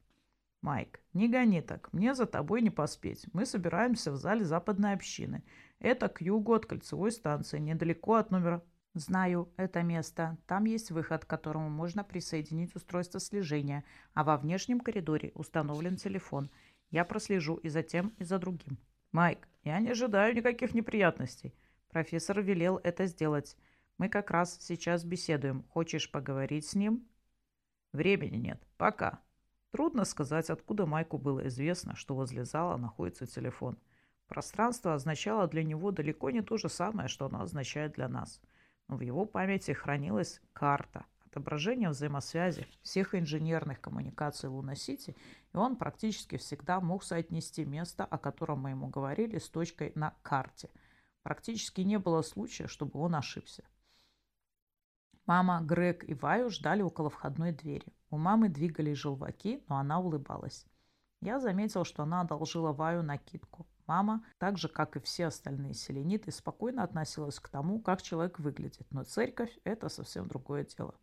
«Майк, 0.63 1.01
не 1.15 1.29
гони 1.29 1.63
так. 1.63 1.93
Мне 1.93 2.15
за 2.15 2.27
тобой 2.27 2.63
не 2.63 2.71
поспеть. 2.71 3.27
Мы 3.33 3.47
собираемся 3.47 4.13
в 4.13 4.17
зале 4.17 4.45
западной 4.45 4.93
общины. 4.93 5.43
Это 5.79 6.09
к 6.09 6.21
югу 6.21 6.55
от 6.55 6.67
кольцевой 6.67 7.13
станции, 7.13 7.59
недалеко 7.59 8.15
от 8.15 8.31
номера...» 8.31 8.63
«Знаю 8.95 9.53
это 9.57 9.83
место. 9.83 10.37
Там 10.47 10.65
есть 10.65 10.91
выход, 10.91 11.25
к 11.25 11.29
которому 11.29 11.71
можно 11.71 12.03
присоединить 12.03 12.75
устройство 12.75 13.21
слежения, 13.21 13.85
а 14.15 14.25
во 14.25 14.37
внешнем 14.37 14.81
коридоре 14.81 15.31
установлен 15.35 15.97
телефон. 15.97 16.51
Я 16.91 17.05
прослежу 17.05 17.55
и 17.55 17.69
за 17.69 17.83
тем, 17.83 18.13
и 18.19 18.25
за 18.25 18.39
другим». 18.39 18.79
«Майк, 19.13 19.49
я 19.63 19.79
не 19.79 19.91
ожидаю 19.91 20.35
никаких 20.35 20.75
неприятностей». 20.75 21.55
Профессор 21.91 22.41
велел 22.41 22.81
это 22.85 23.07
сделать. 23.07 23.57
Мы 23.99 24.09
как 24.09 24.31
раз 24.31 24.57
сейчас 24.61 25.05
беседуем. 25.05 25.65
Хочешь 25.65 26.11
поговорить 26.11 26.67
с 26.67 26.75
ним? 26.75 27.07
Времени 27.93 28.37
нет. 28.37 28.63
Пока. 28.79 29.21
Трудно 29.71 30.05
сказать, 30.05 30.51
откуда 30.51 30.85
Майку 30.85 31.17
было 31.17 31.47
известно, 31.47 31.95
что 31.95 32.15
возле 32.15 32.45
зала 32.45 32.77
находится 32.77 33.27
телефон. 33.27 33.79
Пространство 34.27 34.95
означало 34.95 35.47
для 35.47 35.63
него 35.63 35.93
далеко 35.93 36.31
не 36.31 36.43
то 36.43 36.57
же 36.57 36.69
самое, 36.69 37.09
что 37.09 37.27
оно 37.27 37.43
означает 37.43 37.93
для 37.93 38.09
нас. 38.09 38.41
Но 38.89 38.97
в 38.97 39.01
его 39.03 39.25
памяти 39.25 39.71
хранилась 39.71 40.41
карта, 40.53 41.05
отображение 41.25 41.91
взаимосвязи 41.91 42.67
всех 42.83 43.15
инженерных 43.15 43.81
коммуникаций 43.81 44.49
Луна-Сити, 44.49 45.17
и 45.53 45.57
он 45.57 45.77
практически 45.77 46.37
всегда 46.37 46.81
мог 46.81 47.05
соотнести 47.05 47.65
место, 47.65 48.05
о 48.05 48.19
котором 48.19 48.61
мы 48.61 48.71
ему 48.71 48.89
говорили, 48.89 49.39
с 49.39 49.49
точкой 49.49 49.93
на 49.95 50.15
карте. 50.23 50.71
Практически 51.23 51.83
не 51.83 51.99
было 51.99 52.23
случая, 52.23 52.67
чтобы 52.67 52.99
он 52.99 53.15
ошибся. 53.15 53.63
Мама, 55.27 55.61
Грег 55.63 56.09
и 56.09 56.15
Ваю 56.15 56.51
ждали 56.51 56.83
около 56.83 57.11
входной 57.11 57.53
двери. 57.53 57.93
У 58.11 58.19
мамы 58.19 58.49
двигались 58.49 58.99
желваки, 58.99 59.63
но 59.69 59.77
она 59.77 60.01
улыбалась. 60.01 60.67
Я 61.21 61.39
заметил, 61.39 61.85
что 61.85 62.03
она 62.03 62.23
одолжила 62.23 62.73
Ваю 62.73 63.03
накидку. 63.03 63.67
Мама, 63.87 64.25
так 64.39 64.57
же, 64.57 64.69
как 64.69 64.97
и 64.97 65.01
все 65.01 65.27
остальные 65.27 65.75
селениты, 65.75 66.31
спокойно 66.33 66.83
относилась 66.83 67.39
к 67.39 67.49
тому, 67.49 67.81
как 67.81 68.03
человек 68.03 68.39
выглядит, 68.39 68.87
но 68.91 69.05
церковь– 69.05 69.57
это 69.65 69.89
совсем 69.89 70.29
другое 70.29 70.65
дело. 70.65 70.95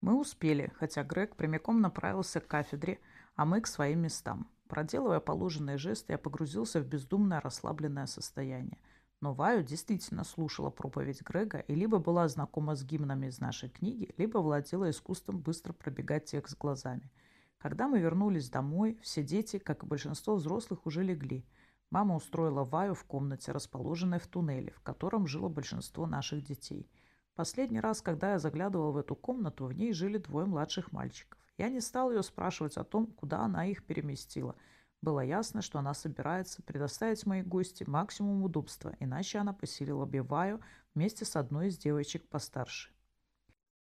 Мы 0.00 0.18
успели, 0.18 0.72
хотя 0.76 1.02
Грег 1.02 1.36
прямиком 1.36 1.80
направился 1.80 2.40
к 2.40 2.46
кафедре, 2.46 3.00
а 3.34 3.44
мы 3.44 3.60
к 3.60 3.66
своим 3.66 4.00
местам. 4.00 4.50
Проделывая 4.68 5.20
положенные 5.20 5.78
жесты, 5.78 6.12
я 6.12 6.18
погрузился 6.18 6.80
в 6.80 6.86
бездумное 6.86 7.40
расслабленное 7.40 8.06
состояние– 8.06 8.78
но 9.20 9.32
Ваю 9.32 9.62
действительно 9.62 10.24
слушала 10.24 10.70
проповедь 10.70 11.22
Грега 11.22 11.58
и 11.58 11.74
либо 11.74 11.98
была 11.98 12.28
знакома 12.28 12.74
с 12.74 12.84
гимнами 12.84 13.28
из 13.28 13.40
нашей 13.40 13.70
книги, 13.70 14.14
либо 14.18 14.38
владела 14.38 14.90
искусством 14.90 15.40
быстро 15.40 15.72
пробегать 15.72 16.26
текст 16.26 16.58
глазами. 16.58 17.10
Когда 17.58 17.88
мы 17.88 17.98
вернулись 17.98 18.50
домой, 18.50 18.98
все 19.02 19.22
дети, 19.22 19.58
как 19.58 19.82
и 19.82 19.86
большинство 19.86 20.36
взрослых, 20.36 20.84
уже 20.86 21.02
легли. 21.02 21.46
Мама 21.90 22.16
устроила 22.16 22.64
Ваю 22.64 22.94
в 22.94 23.04
комнате, 23.04 23.52
расположенной 23.52 24.18
в 24.18 24.26
туннеле, 24.26 24.72
в 24.72 24.80
котором 24.80 25.26
жило 25.26 25.48
большинство 25.48 26.06
наших 26.06 26.44
детей. 26.44 26.90
Последний 27.34 27.80
раз, 27.80 28.02
когда 28.02 28.32
я 28.32 28.38
заглядывал 28.38 28.92
в 28.92 28.96
эту 28.98 29.14
комнату, 29.14 29.66
в 29.66 29.72
ней 29.72 29.92
жили 29.92 30.18
двое 30.18 30.46
младших 30.46 30.92
мальчиков. 30.92 31.40
Я 31.56 31.70
не 31.70 31.80
стал 31.80 32.10
ее 32.12 32.22
спрашивать 32.22 32.76
о 32.76 32.84
том, 32.84 33.06
куда 33.06 33.40
она 33.40 33.66
их 33.66 33.84
переместила– 33.84 34.56
было 35.02 35.20
ясно, 35.20 35.62
что 35.62 35.78
она 35.78 35.94
собирается 35.94 36.62
предоставить 36.62 37.26
моей 37.26 37.42
гости 37.42 37.84
максимум 37.86 38.42
удобства, 38.42 38.96
иначе 38.98 39.38
она 39.38 39.52
поселила 39.52 40.04
бы 40.06 40.22
Ваю 40.22 40.60
вместе 40.94 41.24
с 41.24 41.36
одной 41.36 41.68
из 41.68 41.78
девочек 41.78 42.28
постарше. 42.28 42.90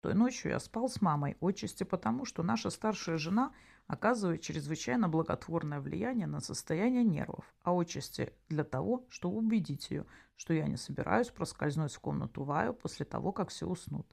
Той 0.02 0.16
ночью 0.16 0.52
я 0.52 0.60
спал 0.60 0.90
с 0.90 1.02
мамой, 1.02 1.38
отчасти 1.40 1.84
потому, 1.86 2.26
что 2.26 2.44
наша 2.44 2.70
старшая 2.70 3.18
жена 3.18 3.54
оказывает 3.88 4.42
чрезвычайно 4.42 5.08
благотворное 5.08 5.80
влияние 5.80 6.28
на 6.28 6.42
состояние 6.42 7.06
нервов, 7.06 7.46
а 7.64 7.72
отчасти 7.72 8.34
для 8.50 8.66
того, 8.66 9.06
чтобы 9.10 9.38
убедить 9.38 9.92
ее, 9.92 10.06
что 10.36 10.54
я 10.54 10.68
не 10.68 10.78
собираюсь 10.78 11.30
проскользнуть 11.30 11.94
в 11.94 12.00
комнату 12.00 12.44
Ваю 12.44 12.74
после 12.74 13.06
того, 13.06 13.32
как 13.32 13.50
все 13.50 13.66
уснут. 13.66 14.08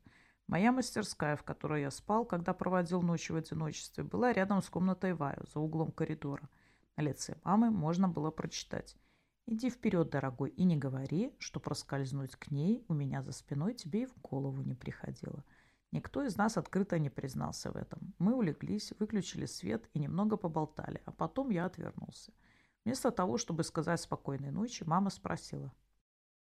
Моя 0.47 0.71
мастерская, 0.71 1.37
в 1.37 1.43
которой 1.43 1.83
я 1.83 1.91
спал, 1.91 2.25
когда 2.25 2.53
проводил 2.53 3.03
ночь 3.03 3.31
в 3.31 3.37
одиночестве, 3.37 4.05
была 4.05 4.33
рядом 4.33 4.63
с 4.63 4.69
комнатой 4.69 5.15
Ваю, 5.15 5.45
за 5.53 5.59
углом 5.59 5.91
коридора– 5.91 6.49
лице 7.01 7.37
мамы 7.45 7.71
можно 7.71 8.09
было 8.09 8.31
прочитать. 8.31 8.97
«Иди 9.47 9.71
вперед, 9.71 10.11
дорогой, 10.11 10.51
и 10.51 10.65
не 10.65 10.77
говори, 10.77 11.35
что 11.39 11.59
проскользнуть 11.61 12.37
к 12.37 12.51
ней 12.51 12.85
у 12.89 12.95
меня 12.95 13.23
за 13.23 13.33
спиной 13.33 13.75
тебе 13.75 14.03
и 14.03 14.07
в 14.07 14.17
голову 14.21 14.63
не 14.63 14.75
приходило». 14.75 15.45
Никто 15.93 16.23
из 16.23 16.37
нас 16.37 16.57
открыто 16.57 16.99
не 17.01 17.11
признался 17.11 17.73
в 17.73 17.77
этом. 17.77 18.15
Мы 18.19 18.35
улеглись, 18.37 18.93
выключили 19.01 19.47
свет 19.47 19.89
и 19.93 19.99
немного 19.99 20.37
поболтали, 20.37 21.03
а 21.05 21.11
потом 21.11 21.51
я 21.51 21.65
отвернулся. 21.65 22.33
Вместо 22.85 23.11
того, 23.11 23.39
чтобы 23.39 23.65
сказать 23.65 24.01
спокойной 24.01 24.53
ночи, 24.53 24.85
мама 24.85 25.11
спросила. 25.11 25.73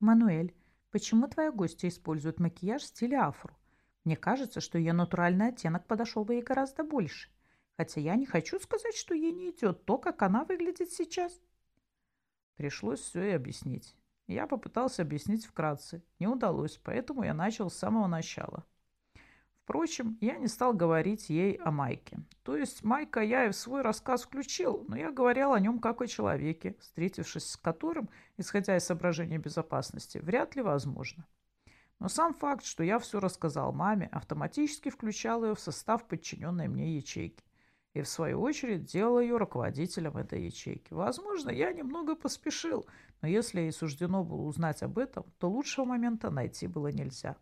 «Мануэль, 0.01 0.55
почему 0.91 1.29
твоя 1.29 1.51
гостья 1.51 1.89
использует 1.89 2.41
макияж 2.41 2.83
в 2.83 2.87
стиле 2.87 3.17
афро? 3.17 3.57
Мне 4.05 4.17
кажется, 4.17 4.61
что 4.61 4.79
ее 4.79 4.93
натуральный 4.93 5.49
оттенок 5.49 5.87
подошел 5.87 6.25
бы 6.25 6.35
ей 6.35 6.43
гораздо 6.43 6.85
больше». 6.85 7.31
Хотя 7.79 8.01
я 8.01 8.17
не 8.17 8.27
хочу 8.27 8.59
сказать, 8.59 8.97
что 8.97 9.15
ей 9.15 9.31
не 9.31 9.51
идет 9.51 9.85
то, 9.85 9.99
как 9.99 10.23
она 10.23 10.43
выглядит 10.43 10.91
сейчас. 10.91 11.41
Пришлось 12.57 12.99
все 12.99 13.31
и 13.31 13.31
объяснить. 13.31 13.95
Я 14.27 14.49
попытался 14.49 15.03
объяснить 15.03 15.47
вкратце. 15.47 16.03
Не 16.19 16.27
удалось, 16.27 16.81
поэтому 16.83 17.23
я 17.23 17.35
начал 17.35 17.71
с 17.71 17.79
самого 17.79 18.09
начала. 18.09 18.67
Впрочем, 19.63 20.19
я 20.21 20.39
не 20.39 20.49
стал 20.49 20.73
говорить 20.73 21.31
ей 21.31 21.55
о 21.55 21.71
Майке. 21.71 22.19
То 22.43 22.57
есть 22.57 22.83
Майка 22.83 23.21
я 23.21 23.47
и 23.47 23.51
в 23.51 23.55
свой 23.55 23.83
рассказ 23.83 24.25
включил, 24.25 24.85
но 24.89 24.97
я 24.97 25.13
говорил 25.13 25.53
о 25.53 25.61
нем 25.61 25.79
как 25.79 26.03
о 26.03 26.09
человеке, 26.09 26.75
встретившись 26.81 27.49
с 27.49 27.57
которым, 27.57 28.09
исходя 28.39 28.77
из 28.77 28.87
соображения 28.87 29.39
безопасности, 29.39 30.19
вряд 30.19 30.57
ли 30.57 30.63
возможно. 30.63 31.25
Но 32.01 32.09
сам 32.09 32.35
факт, 32.35 32.65
что 32.65 32.83
я 32.83 32.99
все 32.99 33.21
рассказал 33.21 33.73
маме, 33.73 34.09
автоматически 34.11 34.89
включал 34.89 35.45
ее 35.45 35.55
в 35.55 35.61
состав 35.61 36.09
подчиненной 36.09 36.67
мне 36.67 36.97
ячейки 36.97 37.45
и, 37.99 38.03
в 38.03 38.07
свою 38.09 38.41
очередь, 38.43 38.85
делал 38.85 39.19
ее 39.19 39.39
руководителем 39.39 40.17
этой 40.17 40.45
ячейки. 40.45 40.93
Возможно, 40.95 41.51
я 41.51 41.73
немного 41.73 42.15
поспешил, 42.15 42.87
но 43.21 43.27
если 43.27 43.63
ей 43.63 43.73
суждено 43.73 44.23
было 44.23 44.43
узнать 44.43 44.85
об 44.85 44.99
этом, 44.99 45.25
то 45.41 45.51
лучшего 45.51 45.85
момента 45.85 46.31
найти 46.31 46.69
было 46.69 46.93
нельзя. 46.93 47.37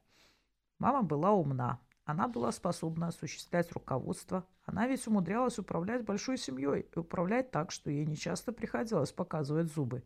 Мама 0.79 1.03
была 1.03 1.33
умна. 1.33 1.79
Она 2.07 2.27
была 2.27 2.53
способна 2.53 3.09
осуществлять 3.09 3.71
руководство. 3.73 4.47
Она 4.65 4.87
ведь 4.87 5.07
умудрялась 5.07 5.59
управлять 5.59 6.07
большой 6.07 6.39
семьей 6.39 6.87
и 6.91 6.99
управлять 6.99 7.51
так, 7.51 7.71
что 7.71 7.91
ей 7.91 8.07
нечасто 8.07 8.51
приходилось 8.51 9.13
показывать 9.13 9.71
зубы. 9.71 10.05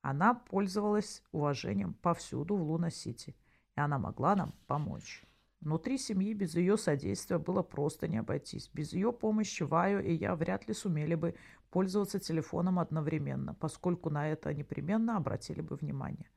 Она 0.00 0.34
пользовалась 0.34 1.24
уважением 1.32 1.94
повсюду 1.94 2.54
в 2.54 2.62
Луна-Сити, 2.62 3.34
и 3.74 3.80
она 3.80 3.98
могла 3.98 4.36
нам 4.36 4.54
помочь. 4.68 5.24
Внутри 5.60 5.98
семьи 5.98 6.32
без 6.34 6.54
ее 6.54 6.76
содействия 6.76 7.38
было 7.38 7.62
просто 7.62 8.08
не 8.08 8.18
обойтись. 8.18 8.70
Без 8.72 8.92
ее 8.92 9.12
помощи 9.12 9.62
Ваю 9.62 10.04
и 10.04 10.12
я 10.12 10.36
вряд 10.36 10.68
ли 10.68 10.74
сумели 10.74 11.14
бы 11.14 11.34
пользоваться 11.70 12.18
телефоном 12.18 12.78
одновременно, 12.78 13.54
поскольку 13.54 14.10
на 14.10 14.28
это 14.28 14.54
непременно 14.54 15.16
обратили 15.16 15.60
бы 15.60 15.76
внимание. 15.76 16.30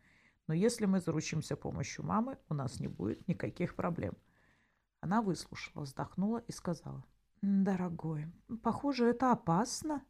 Но 0.48 0.54
если 0.54 0.86
мы 0.86 1.00
заручимся 1.00 1.56
помощью 1.56 2.06
мамы, 2.06 2.38
у 2.50 2.54
нас 2.54 2.80
не 2.80 2.88
будет 2.88 3.28
никаких 3.28 3.76
проблем. 3.76 4.16
Она 5.02 5.22
выслушала, 5.22 5.84
вздохнула 5.84 6.40
и 6.48 6.52
сказала. 6.52 7.04
«Дорогой, 7.42 8.26
похоже, 8.64 9.06
это 9.06 9.32
опасно». 9.32 10.04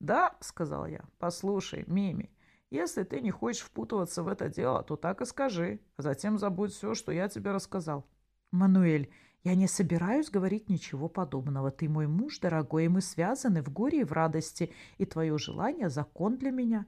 «Да»,— 0.00 0.36
сказал 0.40 0.86
я. 0.86 1.04
«Послушай, 1.18 1.84
Мими, 1.86 2.34
если 2.72 3.02
ты 3.02 3.20
не 3.20 3.30
хочешь 3.30 3.62
впутываться 3.62 4.22
в 4.22 4.28
это 4.28 4.48
дело, 4.48 4.82
то 4.82 4.96
так 4.96 5.20
и 5.20 5.26
скажи, 5.26 5.80
а 5.96 6.02
затем 6.02 6.38
забудь 6.38 6.72
все, 6.72 6.94
что 6.94 7.12
я 7.12 7.28
тебе 7.28 7.52
рассказал. 7.52 8.06
Мануэль, 8.50 9.10
я 9.44 9.54
не 9.54 9.66
собираюсь 9.66 10.30
говорить 10.30 10.70
ничего 10.70 11.08
подобного. 11.08 11.70
Ты 11.70 11.88
мой 11.88 12.06
муж, 12.06 12.38
дорогой, 12.38 12.86
и 12.86 12.88
мы 12.88 13.02
связаны 13.02 13.62
в 13.62 13.70
горе 13.70 14.00
и 14.00 14.04
в 14.04 14.12
радости, 14.12 14.72
и 14.96 15.04
твое 15.04 15.36
желание– 15.36 15.88
закон 15.90 16.38
для 16.38 16.50
меня. 16.50 16.86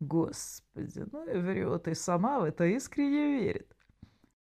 Господи, 0.00 1.04
ну 1.12 1.28
и 1.28 1.36
врет, 1.38 1.88
и 1.88 1.94
сама 1.94 2.40
в 2.40 2.44
это 2.44 2.64
искренне 2.64 3.38
верит. 3.38 3.74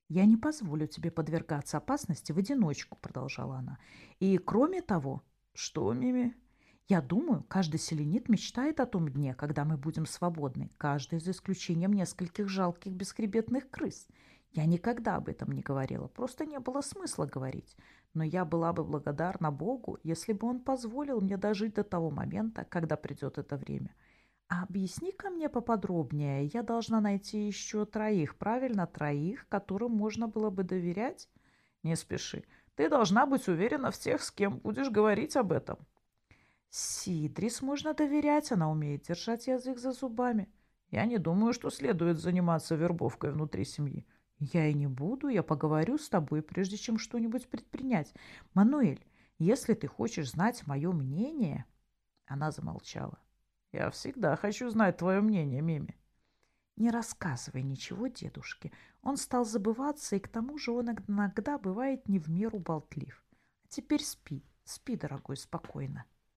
«Я 0.08 0.24
не 0.24 0.36
позволю 0.36 0.86
тебе 0.86 1.10
подвергаться 1.10 1.78
опасности 1.78 2.30
в 2.30 2.38
одиночку»,— 2.38 2.96
продолжала 3.00 3.56
она. 3.56 3.78
«И 4.20 4.38
кроме 4.38 4.82
того...» 4.82 5.22
«Что, 5.52 5.92
Мими?» 5.92 6.36
Я 6.88 7.00
думаю, 7.00 7.44
каждый 7.48 7.80
селенит 7.80 8.28
мечтает 8.28 8.78
о 8.78 8.86
том 8.86 9.08
дне, 9.08 9.34
когда 9.34 9.64
мы 9.64 9.76
будем 9.76 10.06
свободны, 10.06 10.70
каждый 10.78 11.18
за 11.18 11.32
исключением 11.32 11.92
нескольких 11.92 12.48
жалких 12.48 12.92
бесхребетных 12.92 13.68
крыс. 13.70 14.06
Я 14.52 14.66
никогда 14.66 15.16
об 15.16 15.28
этом 15.28 15.50
не 15.50 15.62
говорила, 15.62 16.06
просто 16.06 16.46
не 16.46 16.60
было 16.60 16.82
смысла 16.82 17.26
говорить. 17.26 17.76
Но 18.14 18.22
я 18.22 18.44
была 18.44 18.72
бы 18.72 18.84
благодарна 18.84 19.50
Богу, 19.50 19.98
если 20.04 20.32
бы 20.32 20.46
Он 20.46 20.60
позволил 20.60 21.20
мне 21.20 21.36
дожить 21.36 21.74
до 21.74 21.82
того 21.82 22.10
момента, 22.10 22.64
когда 22.64 22.96
придет 22.96 23.36
это 23.36 23.56
время. 23.56 23.92
А 24.48 24.62
объясни-ка 24.62 25.28
мне 25.30 25.48
поподробнее. 25.48 26.46
Я 26.46 26.62
должна 26.62 27.00
найти 27.00 27.48
еще 27.48 27.84
троих, 27.84 28.36
правильно, 28.36 28.86
троих, 28.86 29.48
которым 29.48 29.90
можно 29.90 30.28
было 30.28 30.50
бы 30.50 30.62
доверять? 30.62 31.28
Не 31.82 31.96
спеши. 31.96 32.44
Ты 32.76 32.88
должна 32.88 33.26
быть 33.26 33.48
уверена 33.48 33.90
в 33.90 33.98
тех, 33.98 34.22
с 34.22 34.30
кем 34.30 34.58
будешь 34.58 34.88
говорить 34.88 35.36
об 35.36 35.50
этом. 35.50 35.78
Сидрис 36.70 37.62
можно 37.62 37.94
доверять, 37.94 38.52
она 38.52 38.70
умеет 38.70 39.02
держать 39.02 39.46
язык 39.46 39.78
за 39.78 39.92
зубами. 39.92 40.48
Я 40.90 41.04
не 41.06 41.18
думаю, 41.18 41.52
что 41.52 41.70
следует 41.70 42.18
заниматься 42.18 42.74
вербовкой 42.74 43.32
внутри 43.32 43.64
семьи. 43.64 44.06
Я 44.38 44.66
и 44.66 44.74
не 44.74 44.86
буду, 44.86 45.28
я 45.28 45.42
поговорю 45.42 45.98
с 45.98 46.08
тобой, 46.08 46.42
прежде 46.42 46.76
чем 46.76 46.98
что-нибудь 46.98 47.48
предпринять. 47.48 48.12
Мануэль, 48.54 49.04
если 49.38 49.74
ты 49.74 49.86
хочешь 49.86 50.30
знать 50.30 50.66
мое 50.66 50.92
мнение... 50.92 51.64
Она 52.26 52.50
замолчала. 52.50 53.18
Я 53.72 53.90
всегда 53.90 54.36
хочу 54.36 54.68
знать 54.68 54.96
твое 54.96 55.20
мнение, 55.20 55.62
Мими. 55.62 55.96
Не 56.76 56.90
рассказывай 56.90 57.62
ничего 57.62 58.08
дедушке. 58.08 58.72
Он 59.02 59.16
стал 59.16 59.44
забываться, 59.44 60.16
и 60.16 60.18
к 60.18 60.28
тому 60.28 60.58
же 60.58 60.72
он 60.72 60.90
иногда 61.08 61.58
бывает 61.58 62.08
не 62.08 62.18
в 62.18 62.28
меру 62.28 62.58
болтлив. 62.58 63.24
А 63.64 63.68
теперь 63.68 64.02
спи, 64.02 64.44
спи, 64.64 64.96
дорогой, 64.96 65.36
спокойно. 65.36 66.04